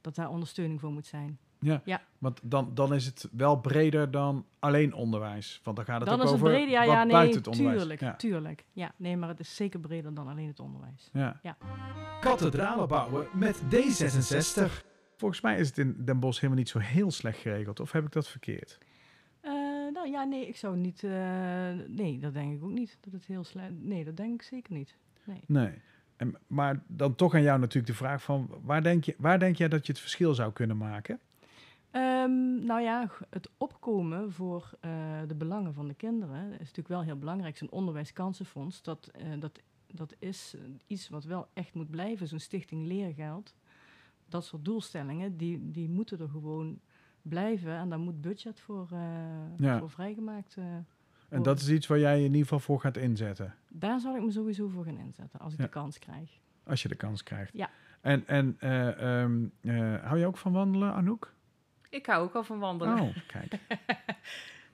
dat 0.00 0.14
daar 0.14 0.28
ondersteuning 0.28 0.80
voor 0.80 0.92
moet 0.92 1.06
zijn. 1.06 1.38
Ja, 1.60 1.82
ja. 1.84 2.02
want 2.18 2.40
dan, 2.42 2.70
dan 2.74 2.94
is 2.94 3.06
het 3.06 3.28
wel 3.32 3.60
breder 3.60 4.10
dan 4.10 4.46
alleen 4.58 4.94
onderwijs. 4.94 5.60
Want 5.62 5.76
dan 5.76 5.84
gaat 5.84 6.00
het 6.00 6.08
dan 6.08 6.20
ook 6.20 6.24
is 6.26 6.32
over 6.32 6.46
het 6.46 6.54
breder, 6.54 6.72
ja, 6.72 6.84
wat 6.84 6.94
ja, 6.94 7.02
nee, 7.02 7.12
buiten 7.12 7.36
het 7.38 7.48
onderwijs. 7.48 7.78
tuurlijk, 7.78 8.00
ja. 8.00 8.16
tuurlijk. 8.16 8.64
Ja, 8.72 8.92
nee, 8.96 9.16
maar 9.16 9.28
het 9.28 9.40
is 9.40 9.56
zeker 9.56 9.80
breder 9.80 10.14
dan 10.14 10.28
alleen 10.28 10.46
het 10.46 10.60
onderwijs. 10.60 11.10
Ja. 11.12 11.40
ja. 11.42 11.56
Kathedralen 12.20 12.88
bouwen 12.88 13.26
met 13.32 13.62
D66. 13.62 14.84
Volgens 15.16 15.40
mij 15.40 15.58
is 15.58 15.68
het 15.68 15.78
in 15.78 15.96
Den 16.04 16.20
Bosch 16.20 16.40
helemaal 16.40 16.62
niet 16.62 16.68
zo 16.68 16.78
heel 16.78 17.10
slecht 17.10 17.38
geregeld. 17.38 17.80
Of 17.80 17.92
heb 17.92 18.04
ik 18.04 18.12
dat 18.12 18.28
verkeerd? 18.28 18.78
Nou 20.06 20.18
ja, 20.18 20.24
nee, 20.24 20.46
ik 20.46 20.56
zou 20.56 20.76
niet... 20.76 21.02
Uh, 21.02 21.12
nee, 21.86 22.18
dat 22.18 22.34
denk 22.34 22.56
ik 22.56 22.64
ook 22.64 22.70
niet. 22.70 22.98
Dat 23.00 23.12
het 23.12 23.26
heel 23.26 23.44
slecht... 23.44 23.70
Nee, 23.80 24.04
dat 24.04 24.16
denk 24.16 24.34
ik 24.34 24.42
zeker 24.42 24.72
niet. 24.72 24.96
Nee. 25.24 25.40
Nee. 25.46 25.72
En, 26.16 26.36
maar 26.46 26.82
dan 26.86 27.14
toch 27.14 27.34
aan 27.34 27.42
jou 27.42 27.58
natuurlijk 27.58 27.86
de 27.86 27.94
vraag 27.94 28.22
van... 28.22 28.50
Waar 28.62 28.82
denk, 28.82 29.04
je, 29.04 29.14
waar 29.18 29.38
denk 29.38 29.56
jij 29.56 29.68
dat 29.68 29.86
je 29.86 29.92
het 29.92 30.00
verschil 30.00 30.34
zou 30.34 30.52
kunnen 30.52 30.76
maken? 30.76 31.20
Ehm, 31.90 32.64
nou 32.64 32.80
ja, 32.80 33.10
het 33.30 33.50
opkomen 33.56 34.32
voor 34.32 34.70
eh, 34.80 34.90
de 35.26 35.34
belangen 35.34 35.74
van 35.74 35.88
de 35.88 35.94
kinderen 35.94 36.52
is 36.52 36.58
natuurlijk 36.58 36.88
wel 36.88 37.02
heel 37.02 37.18
belangrijk. 37.18 37.56
Zo'n 37.56 37.70
onderwijskansenfonds, 37.70 38.82
dat, 38.82 39.06
eh, 39.06 39.26
dat, 39.38 39.60
dat 39.86 40.14
is 40.18 40.54
eh, 40.56 40.62
iets 40.86 41.08
wat 41.08 41.24
wel 41.24 41.48
echt 41.52 41.74
moet 41.74 41.90
blijven. 41.90 42.28
Zo'n 42.28 42.38
stichting 42.38 42.86
leergeld, 42.86 43.54
dat 44.28 44.44
soort 44.44 44.64
doelstellingen, 44.64 45.36
die, 45.36 45.70
die 45.70 45.88
moeten 45.88 46.20
er 46.20 46.28
gewoon 46.28 46.80
blijven. 47.28 47.72
En 47.76 47.88
daar 47.88 47.98
moet 47.98 48.20
budget 48.20 48.60
voor, 48.60 48.88
eh, 48.92 48.98
Ja. 49.56 49.78
voor 49.78 49.90
vrijgemaakt. 49.90 50.56
eh. 50.56 50.64
En 51.28 51.42
dat 51.42 51.60
is 51.60 51.68
iets 51.70 51.86
waar 51.86 51.98
jij 51.98 52.12
je 52.18 52.18
in 52.24 52.26
ieder 52.30 52.42
geval 52.42 52.58
voor 52.60 52.80
gaat 52.80 52.96
inzetten. 52.96 53.54
daar 53.68 54.00
zal 54.00 54.16
ik 54.16 54.22
me 54.22 54.30
sowieso 54.30 54.68
voor 54.68 54.84
gaan 54.84 54.98
inzetten, 54.98 55.40
als 55.40 55.52
ik 55.52 55.58
Ja. 55.58 55.64
de 55.64 55.70
kans 55.70 55.98
krijg. 55.98 56.30
Als 56.64 56.82
je 56.82 56.88
de 56.88 56.94
kans 56.94 57.22
krijgt. 57.22 57.50
Ja. 57.52 57.70
En, 58.00 58.26
en 58.26 58.56
eh, 58.58 59.20
ehm, 59.22 59.44
eh, 59.60 60.02
hou 60.04 60.18
je 60.18 60.26
ook 60.26 60.36
van 60.36 60.52
wandelen, 60.52 60.92
Anouk? 60.94 61.34
Ik 61.90 62.06
hou 62.06 62.24
ook 62.24 62.34
al 62.34 62.44
van 62.44 62.58
wandelen. 62.58 63.00
Oh, 63.00 63.16
kijk. 63.26 63.58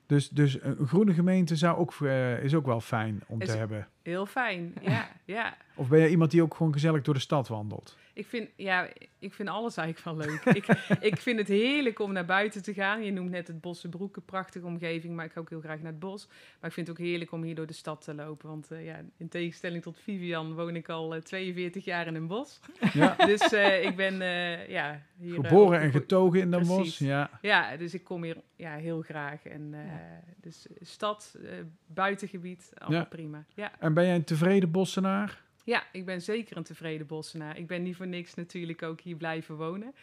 dus, 0.06 0.28
dus 0.28 0.62
een 0.62 0.86
groene 0.86 1.14
gemeente 1.14 1.56
zou 1.56 1.76
ook, 1.78 1.94
is 2.42 2.54
ook 2.54 2.66
wel 2.66 2.80
fijn 2.80 3.22
om 3.26 3.40
Is- 3.40 3.50
te 3.50 3.56
hebben. 3.56 3.88
Heel 4.02 4.26
fijn, 4.26 4.74
ja, 4.80 5.08
ja. 5.24 5.56
Of 5.74 5.88
ben 5.88 5.98
jij 5.98 6.08
iemand 6.08 6.30
die 6.30 6.42
ook 6.42 6.54
gewoon 6.54 6.72
gezellig 6.72 7.02
door 7.02 7.14
de 7.14 7.20
stad 7.20 7.48
wandelt? 7.48 7.96
Ik 8.14 8.26
vind, 8.26 8.48
ja, 8.56 8.88
ik 9.18 9.32
vind 9.34 9.48
alles 9.48 9.76
eigenlijk 9.76 10.18
wel 10.18 10.26
leuk. 10.26 10.44
ik, 10.56 10.66
ik 11.12 11.16
vind 11.20 11.38
het 11.38 11.48
heerlijk 11.48 11.98
om 11.98 12.12
naar 12.12 12.24
buiten 12.24 12.62
te 12.62 12.74
gaan. 12.74 13.02
Je 13.04 13.12
noemt 13.12 13.30
net 13.30 13.46
het 13.46 13.60
Bossenbroek, 13.60 14.16
een 14.16 14.24
prachtige 14.24 14.66
omgeving, 14.66 15.14
maar 15.16 15.24
ik 15.24 15.32
ga 15.32 15.40
ook 15.40 15.50
heel 15.50 15.60
graag 15.60 15.78
naar 15.78 15.90
het 15.90 15.98
bos. 16.00 16.26
Maar 16.60 16.68
ik 16.68 16.72
vind 16.74 16.86
het 16.88 16.98
ook 16.98 17.04
heerlijk 17.04 17.32
om 17.32 17.42
hier 17.42 17.54
door 17.54 17.66
de 17.66 17.72
stad 17.72 18.00
te 18.04 18.14
lopen. 18.14 18.48
Want 18.48 18.70
eh, 18.70 18.84
ja, 18.84 19.00
in 19.16 19.28
tegenstelling 19.28 19.82
tot 19.82 19.98
Vivian 20.02 20.54
woon 20.54 20.76
ik 20.76 20.88
al 20.88 21.14
eh, 21.14 21.20
42 21.20 21.84
jaar 21.84 22.06
in 22.06 22.14
een 22.14 22.26
bos. 22.26 22.60
Ja. 22.92 23.14
Dus 23.26 23.52
eh, 23.52 23.84
ik 23.84 23.96
ben 23.96 24.20
eh, 24.22 24.68
ja, 24.68 25.02
hier... 25.18 25.34
eh, 25.38 25.48
Geboren 25.48 25.80
en 25.80 25.90
getogen 25.90 26.40
in 26.40 26.50
Bosch? 26.50 26.66
Precies. 26.74 26.98
Ja. 26.98 27.30
Ja, 27.42 27.76
dus 27.76 27.94
ik 27.94 28.04
kom 28.04 28.22
hier 28.22 28.36
ja, 28.56 28.74
heel 28.76 29.00
graag. 29.02 29.46
En 29.46 29.70
eh, 29.74 29.80
dus 30.40 30.66
stad, 30.80 31.36
eh, 31.44 31.50
buitengebied, 31.86 32.72
allemaal 32.78 32.98
Ja. 33.00 33.04
prima. 33.06 33.44
Ja. 33.54 33.72
En 33.78 33.91
ben 33.94 34.04
jij 34.06 34.14
een 34.14 34.24
tevreden 34.24 34.70
bossenaar? 34.70 35.40
ja, 35.64 35.82
ik 35.92 36.04
ben 36.04 36.22
zeker 36.22 36.56
een 36.56 36.62
tevreden 36.62 37.06
bossenaar. 37.06 37.58
Ik 37.58 37.66
ben 37.66 37.82
niet 37.82 37.96
voor 37.96 38.06
niks 38.06 38.34
natuurlijk 38.34 38.82
ook 38.82 39.00
hier 39.00 39.16
blijven 39.16 39.56
wonen. 39.56 39.94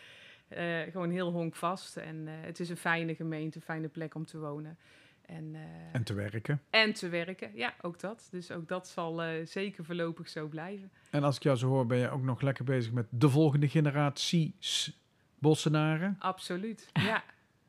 Eh, 0.48 0.80
gewoon 0.92 1.10
heel 1.12 1.32
honkvast. 1.32 1.98
En 1.98 2.28
eh, 2.28 2.34
het 2.42 2.60
is 2.60 2.70
een 2.70 2.78
fijne 2.78 3.16
gemeente, 3.16 3.58
een 3.58 3.64
fijne 3.64 3.88
plek 3.88 4.16
om 4.16 4.26
te 4.26 4.38
wonen. 4.40 4.78
En, 5.26 5.56
eh, 5.56 5.62
En 5.92 6.04
te 6.04 6.14
werken. 6.14 6.62
en 6.70 6.94
te 6.94 7.10
werken, 7.10 7.52
ja, 7.56 7.74
ook 7.82 8.00
dat. 8.00 8.28
Dus 8.32 8.52
ook 8.52 8.68
dat 8.68 8.88
zal 8.88 9.22
zeker 9.46 9.86
voorlopig 9.86 10.30
zo 10.30 10.48
blijven. 10.48 10.92
En 11.10 11.24
als 11.24 11.36
ik 11.36 11.44
jou 11.44 11.58
zo 11.58 11.68
hoor, 11.68 11.86
ben 11.86 11.98
je 11.98 12.10
ook 12.10 12.24
nog 12.24 12.42
lekker 12.42 12.64
bezig 12.66 12.92
met 12.92 13.06
de 13.10 13.30
volgende 13.30 13.68
generatie 13.70 14.56
s- 14.60 15.00
bossenaren? 15.40 16.16
Absoluut, 16.20 16.90
ja. 16.94 17.24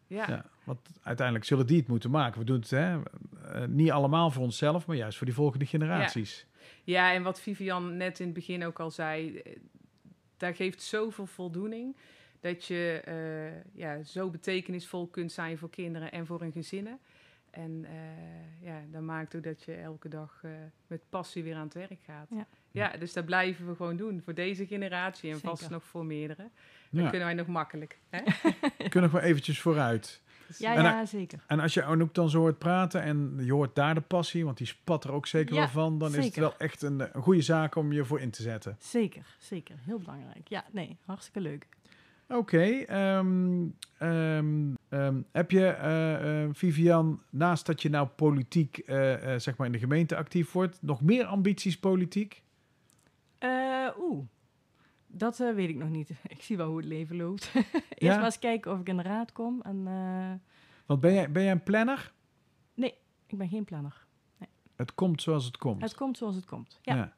Ja, 0.07 0.25
Ja, 0.29 0.45
want 0.71 0.89
uiteindelijk 1.03 1.47
zullen 1.47 1.67
die 1.67 1.79
het 1.79 1.89
moeten 1.89 2.11
maken. 2.11 2.39
We 2.39 2.47
doen 2.47 2.61
het 2.61 2.71
hè, 2.71 3.03
eh, 3.03 3.67
niet 3.67 3.91
allemaal 3.91 4.31
voor 4.31 4.43
onszelf, 4.43 4.87
maar 4.87 4.97
juist 4.97 5.17
voor 5.17 5.27
die 5.27 5.35
volgende 5.35 5.67
generaties. 5.67 6.47
Ja, 6.85 7.13
en 7.13 7.23
wat 7.23 7.41
Vivian 7.41 7.97
net 7.97 8.19
in 8.19 8.25
het 8.25 8.35
begin 8.35 8.65
ook 8.65 8.81
al 8.81 8.91
zei, 8.91 9.37
eh, 9.37 9.57
daar 10.37 10.55
geeft 10.55 10.83
zoveel 10.83 11.27
voldoening 11.27 11.97
dat 12.41 12.65
je 12.65 13.01
eh, 13.05 13.79
ja, 13.81 14.03
zo 14.03 14.31
betekenisvol 14.31 15.07
kunt 15.07 15.33
zijn 15.33 15.59
voor 15.59 15.71
kinderen 15.71 16.13
en 16.13 16.27
voor 16.27 16.41
hun 16.41 16.53
gezinnen. 16.53 16.99
En 17.51 17.85
eh, 17.85 18.67
ja, 18.67 18.83
dat 18.93 19.03
maakt 19.03 19.37
ook 19.37 19.43
dat 19.43 19.63
je 19.63 19.75
elke 19.75 20.09
dag 20.09 20.41
eh, 20.43 20.51
met 20.87 21.01
passie 21.09 21.43
weer 21.43 21.55
aan 21.55 21.65
het 21.65 21.75
werk 21.75 22.01
gaat. 22.05 22.27
Ja. 22.31 22.47
Ja, 22.73 22.97
dus 22.99 23.13
dat 23.13 23.25
blijven 23.25 23.69
we 23.69 23.75
gewoon 23.75 23.97
doen 23.97 24.21
voor 24.25 24.35
deze 24.35 24.67
generatie 24.67 25.33
en 25.33 25.41
vast 25.41 25.71
nog 25.71 25.85
voor 25.85 26.05
meerdere. 26.05 26.49
Dan 26.91 27.03
Ja, 27.03 27.09
kunnen 27.09 27.27
wij 27.27 27.37
nog 27.37 27.47
makkelijk. 27.47 27.99
Hè? 28.09 28.21
kunnen 28.89 29.11
we 29.11 29.21
eventjes 29.21 29.61
vooruit. 29.61 30.21
Ja, 30.59 30.75
En, 30.75 30.83
ja, 30.83 31.07
zeker. 31.07 31.45
En 31.47 31.61
als 31.61 31.75
je 31.75 31.85
ook 31.85 32.15
dan 32.15 32.31
zo 32.31 32.39
hoort 32.39 32.59
praten 32.59 33.03
en 33.03 33.37
je 33.41 33.53
hoort 33.53 33.75
daar 33.75 33.95
de 33.95 34.01
passie, 34.01 34.45
want 34.45 34.59
die 34.59 34.67
spat 34.67 35.05
er 35.05 35.13
ook 35.13 35.27
zeker 35.27 35.55
Ja, 35.55 35.61
wel 35.61 35.69
van, 35.69 35.99
dan 35.99 36.15
is 36.15 36.25
het 36.25 36.37
wel 36.37 36.55
echt 36.59 36.83
een, 36.83 37.01
een 37.01 37.23
goede 37.23 37.43
zaak 37.43 37.75
om 37.75 37.93
je 37.93 38.05
voor 38.05 38.21
in 38.21 38.31
te 38.31 38.43
zetten. 38.43 38.77
Zeker, 38.79 39.37
zeker. 39.39 39.75
Heel 39.85 39.99
belangrijk. 39.99 40.49
Ja, 40.49 40.65
nee, 40.73 40.99
hartstikke 41.05 41.41
leuk. 41.41 41.67
Oké, 42.29 42.63
ehm, 42.63 43.67
ehm, 43.99 44.75
ehm, 44.89 45.21
heb 45.33 45.51
je, 45.51 45.67
eh, 45.67 46.43
eh, 46.43 46.49
Vivian, 46.53 47.23
naast 47.31 47.67
dat 47.67 47.83
je 47.83 47.89
nou 47.89 48.07
politiek, 48.07 48.79
eh, 48.79 49.15
zeg 49.37 49.57
maar 49.57 49.67
in 49.67 49.73
de 49.73 49.79
gemeente 49.79 50.17
actief 50.17 50.53
wordt, 50.53 50.79
nog 50.83 51.03
meer 51.03 51.25
ambities 51.25 51.79
politiek? 51.79 52.43
Eh, 53.39 53.89
Oeh, 54.01 54.25
dat 55.11 55.41
eh, 55.41 55.55
weet 55.55 55.69
ik 55.69 55.77
nog 55.77 55.89
niet. 55.89 56.11
Ik 56.37 56.43
zie 56.43 56.57
wel 56.57 56.67
hoe 56.69 56.77
het 56.77 56.87
leven 56.87 57.17
loopt. 57.17 57.51
Eerst 57.55 57.73
Ja? 57.97 58.15
maar 58.15 58.25
eens 58.25 58.39
kijken 58.39 58.73
of 58.73 58.81
ik 58.81 58.89
in 58.89 58.97
de 58.97 59.03
raad 59.03 59.33
kom. 59.33 59.61
En 59.63 59.87
eh, 59.87 60.33
Want 60.87 61.01
ben 61.01 61.13
jij, 61.15 61.33
ben 61.33 61.43
jij 61.43 61.53
een 61.53 61.63
planner? 61.63 62.13
ik 63.27 63.39
ben 63.39 63.49
geen 63.49 63.65
planner. 63.65 64.07
Het 64.77 64.95
komt 64.95 65.23
zoals 65.23 65.45
het 65.45 65.57
komt. 65.57 65.83
Het 65.83 65.95
komt 65.95 66.17
zoals 66.17 66.35
het 66.35 66.45
komt. 66.47 66.79
Ja, 66.83 67.15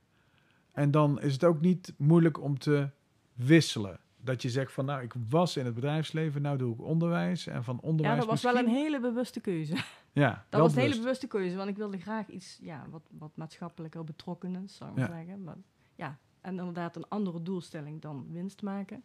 En 0.72 0.90
dan 0.90 1.20
is 1.20 1.32
het 1.32 1.44
ook 1.44 1.60
niet 1.60 1.94
moeilijk 1.96 2.40
om 2.40 2.58
te 2.58 2.88
wisselen. 3.32 4.00
Dat 4.16 4.42
je 4.42 4.50
zegt 4.50 4.72
van, 4.72 4.84
nou, 4.84 5.02
ik 5.02 5.14
was 5.28 5.56
in 5.56 5.64
het 5.64 5.74
bedrijfsleven, 5.74 6.42
nou 6.42 6.58
doe 6.58 6.74
ik 6.74 6.80
onderwijs. 6.80 7.46
En 7.46 7.64
van 7.64 7.78
ja 7.82 7.88
onderwijs 7.88 8.18
dat 8.18 8.26
was 8.26 8.42
wel 8.42 8.56
een 8.56 8.68
hele 8.68 9.00
bewuste 9.00 9.40
keuze. 9.40 9.76
Ja, 10.14 10.46
Dat 10.48 10.60
was 10.60 10.70
een 10.72 10.76
hele 10.78 10.88
bewust. 10.88 11.02
bewuste 11.02 11.26
keuze, 11.26 11.56
want 11.56 11.68
ik 11.68 11.76
wilde 11.76 11.98
graag 11.98 12.28
iets 12.28 12.58
ja, 12.62 12.86
wat, 12.90 13.02
wat 13.18 13.36
maatschappelijker 13.36 14.04
betrokken 14.04 14.56
is, 14.64 14.76
zou 14.76 14.90
ik 14.90 14.96
maar 14.96 15.08
zeggen. 15.08 15.44
Maar, 15.44 15.56
ja, 15.94 16.18
en 16.42 16.58
inderdaad 16.58 16.96
een 16.96 17.08
andere 17.08 17.42
doelstelling 17.42 18.00
dan 18.00 18.26
winst 18.30 18.62
maken. 18.62 19.02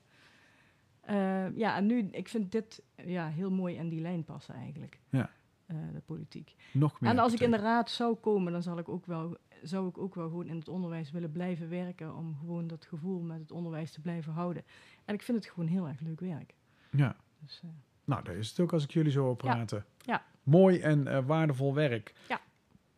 Eh, 1.02 1.58
ja, 1.58 1.76
en 1.76 1.86
nu, 1.86 2.08
ik 2.12 2.28
vind 2.28 2.52
dit 2.52 2.84
ja, 3.06 3.28
heel 3.28 3.52
mooi 3.52 3.76
in 3.76 3.89
die 3.89 4.02
lijn 4.02 4.23
passen 4.23 4.56
eigenlijk. 4.56 5.00
Ja. 5.10 5.30
Eh, 5.65 5.76
de 5.93 6.02
politiek. 6.06 6.56
Nog 6.73 7.02
meer 7.02 7.10
En 7.12 7.19
als 7.19 7.34
ik 7.34 7.39
in 7.39 7.52
de 7.52 7.58
raad 7.58 7.89
zou 7.89 8.15
komen, 8.15 8.52
dan 8.52 8.63
zal 8.63 8.78
ik 8.78 8.89
ook 8.89 9.06
wel, 9.06 9.38
zou 9.63 9.88
ik 9.89 9.97
ook 9.97 10.15
wel 10.15 10.28
gewoon 10.30 10.47
in 10.47 10.58
het 10.58 10.67
onderwijs 10.67 11.12
willen 11.12 11.32
blijven 11.32 11.69
werken. 11.69 12.15
Om 12.15 12.36
gewoon 12.39 12.67
dat 12.67 12.86
gevoel 12.86 13.19
met 13.21 13.39
het 13.39 13.52
onderwijs 13.52 13.91
te 13.91 14.02
blijven 14.02 14.34
houden. 14.34 14.63
En 15.06 15.13
ik 15.13 15.21
vind 15.21 15.38
het 15.43 15.54
gewoon 15.54 15.69
heel 15.69 15.88
erg 15.88 16.00
leuk 16.00 16.19
werk. 16.19 16.54
Ja, 16.91 17.15
Dus, 17.39 17.60
eh, 17.63 17.69
nou, 18.06 18.23
dat 18.23 18.36
is 18.36 18.50
het 18.50 18.60
ook 18.60 18.73
als 18.73 18.84
ik 18.84 18.91
jullie 18.91 19.12
zo 19.12 19.21
hoor 19.21 19.30
Ja. 19.30 19.36
praten. 19.54 19.86
Ja. 19.97 20.26
Mooi 20.43 20.80
en 20.80 21.26
waardevol 21.26 21.73
werk. 21.73 22.13
Ja. 22.28 22.39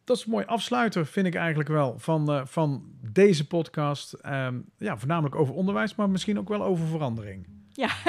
Dat 0.10 0.18
is 0.18 0.26
een 0.26 0.32
mooi 0.32 0.46
afsluiter, 0.46 1.06
vind 1.06 1.28
ik 1.28 1.36
eigenlijk 1.36 1.70
wel, 1.70 2.00
van, 2.00 2.32
eh, 2.32 2.46
van 2.46 2.84
deze 3.12 3.48
podcast. 3.48 4.14
Ehm, 4.14 4.60
ja, 4.78 4.98
voornamelijk 4.98 5.36
over 5.36 5.54
onderwijs, 5.54 5.96
maar 5.96 6.10
misschien 6.10 6.40
ook 6.40 6.48
wel 6.50 6.64
over 6.64 6.88
verandering. 6.88 7.48
ja. 7.72 7.90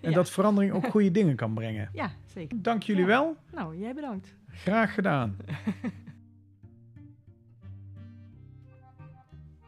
En 0.00 0.10
Ja. 0.10 0.16
dat 0.16 0.30
verandering 0.30 0.72
ook 0.72 0.86
goede 0.86 1.10
dingen 1.20 1.36
kan 1.36 1.54
brengen. 1.54 1.88
ja, 1.92 2.10
zeker. 2.26 2.62
Dank 2.62 2.82
jullie 2.82 3.02
Ja. 3.02 3.06
wel. 3.08 3.36
Nou, 3.52 3.78
jij 3.78 3.94
bedankt. 3.94 4.34
Graag 4.48 4.94
gedaan. 4.94 5.36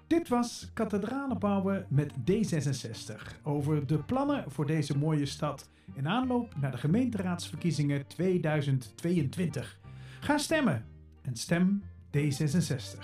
Dit 0.07 0.29
was 0.29 0.70
Kathedralen 0.75 1.38
bouwen 1.38 1.87
met 1.88 2.12
D66 2.31 3.40
over 3.42 3.87
de 3.87 3.99
plannen 3.99 4.44
voor 4.51 4.66
deze 4.66 4.99
mooie 4.99 5.27
stad 5.27 5.68
in 5.94 6.09
aanloop 6.09 6.55
naar 6.61 6.70
de 6.70 6.77
gemeenteraadsverkiezingen 6.79 8.07
2022. 8.07 9.79
Ga 10.20 10.38
stemmen 10.38 10.85
en 11.29 11.37
stem 11.37 11.83
D66. 12.17 12.97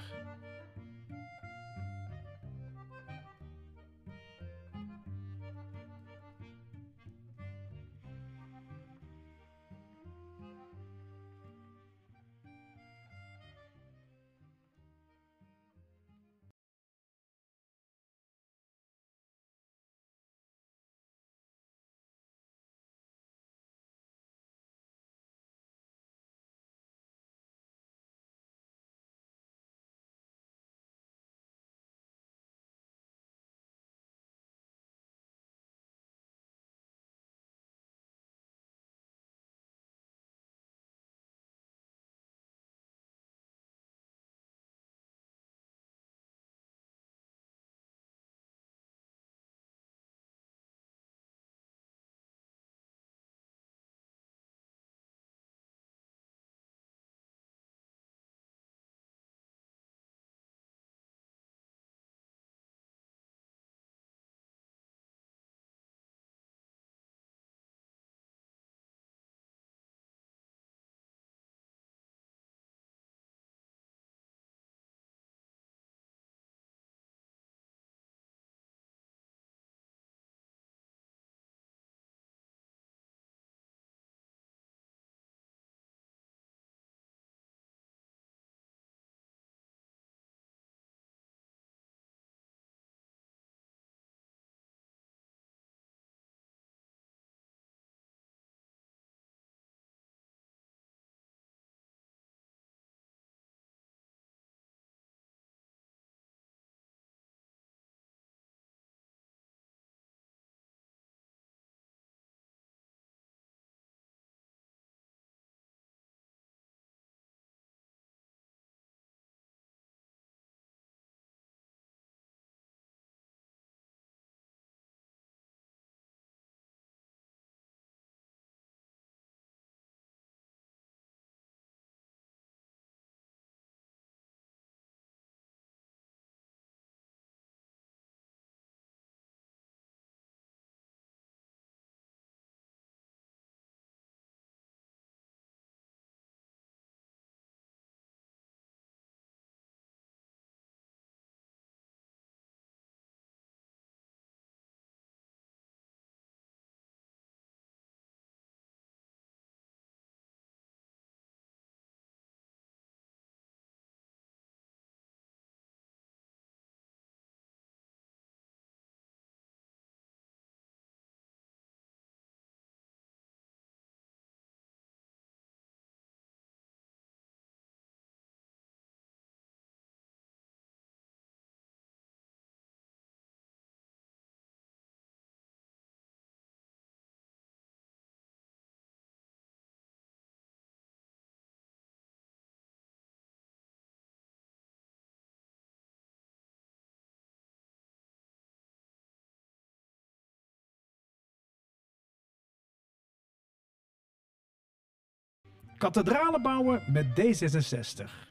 Kathedralen 205.80 206.42
bouwen 206.42 206.82
met 206.86 207.06
D66. 207.06 208.29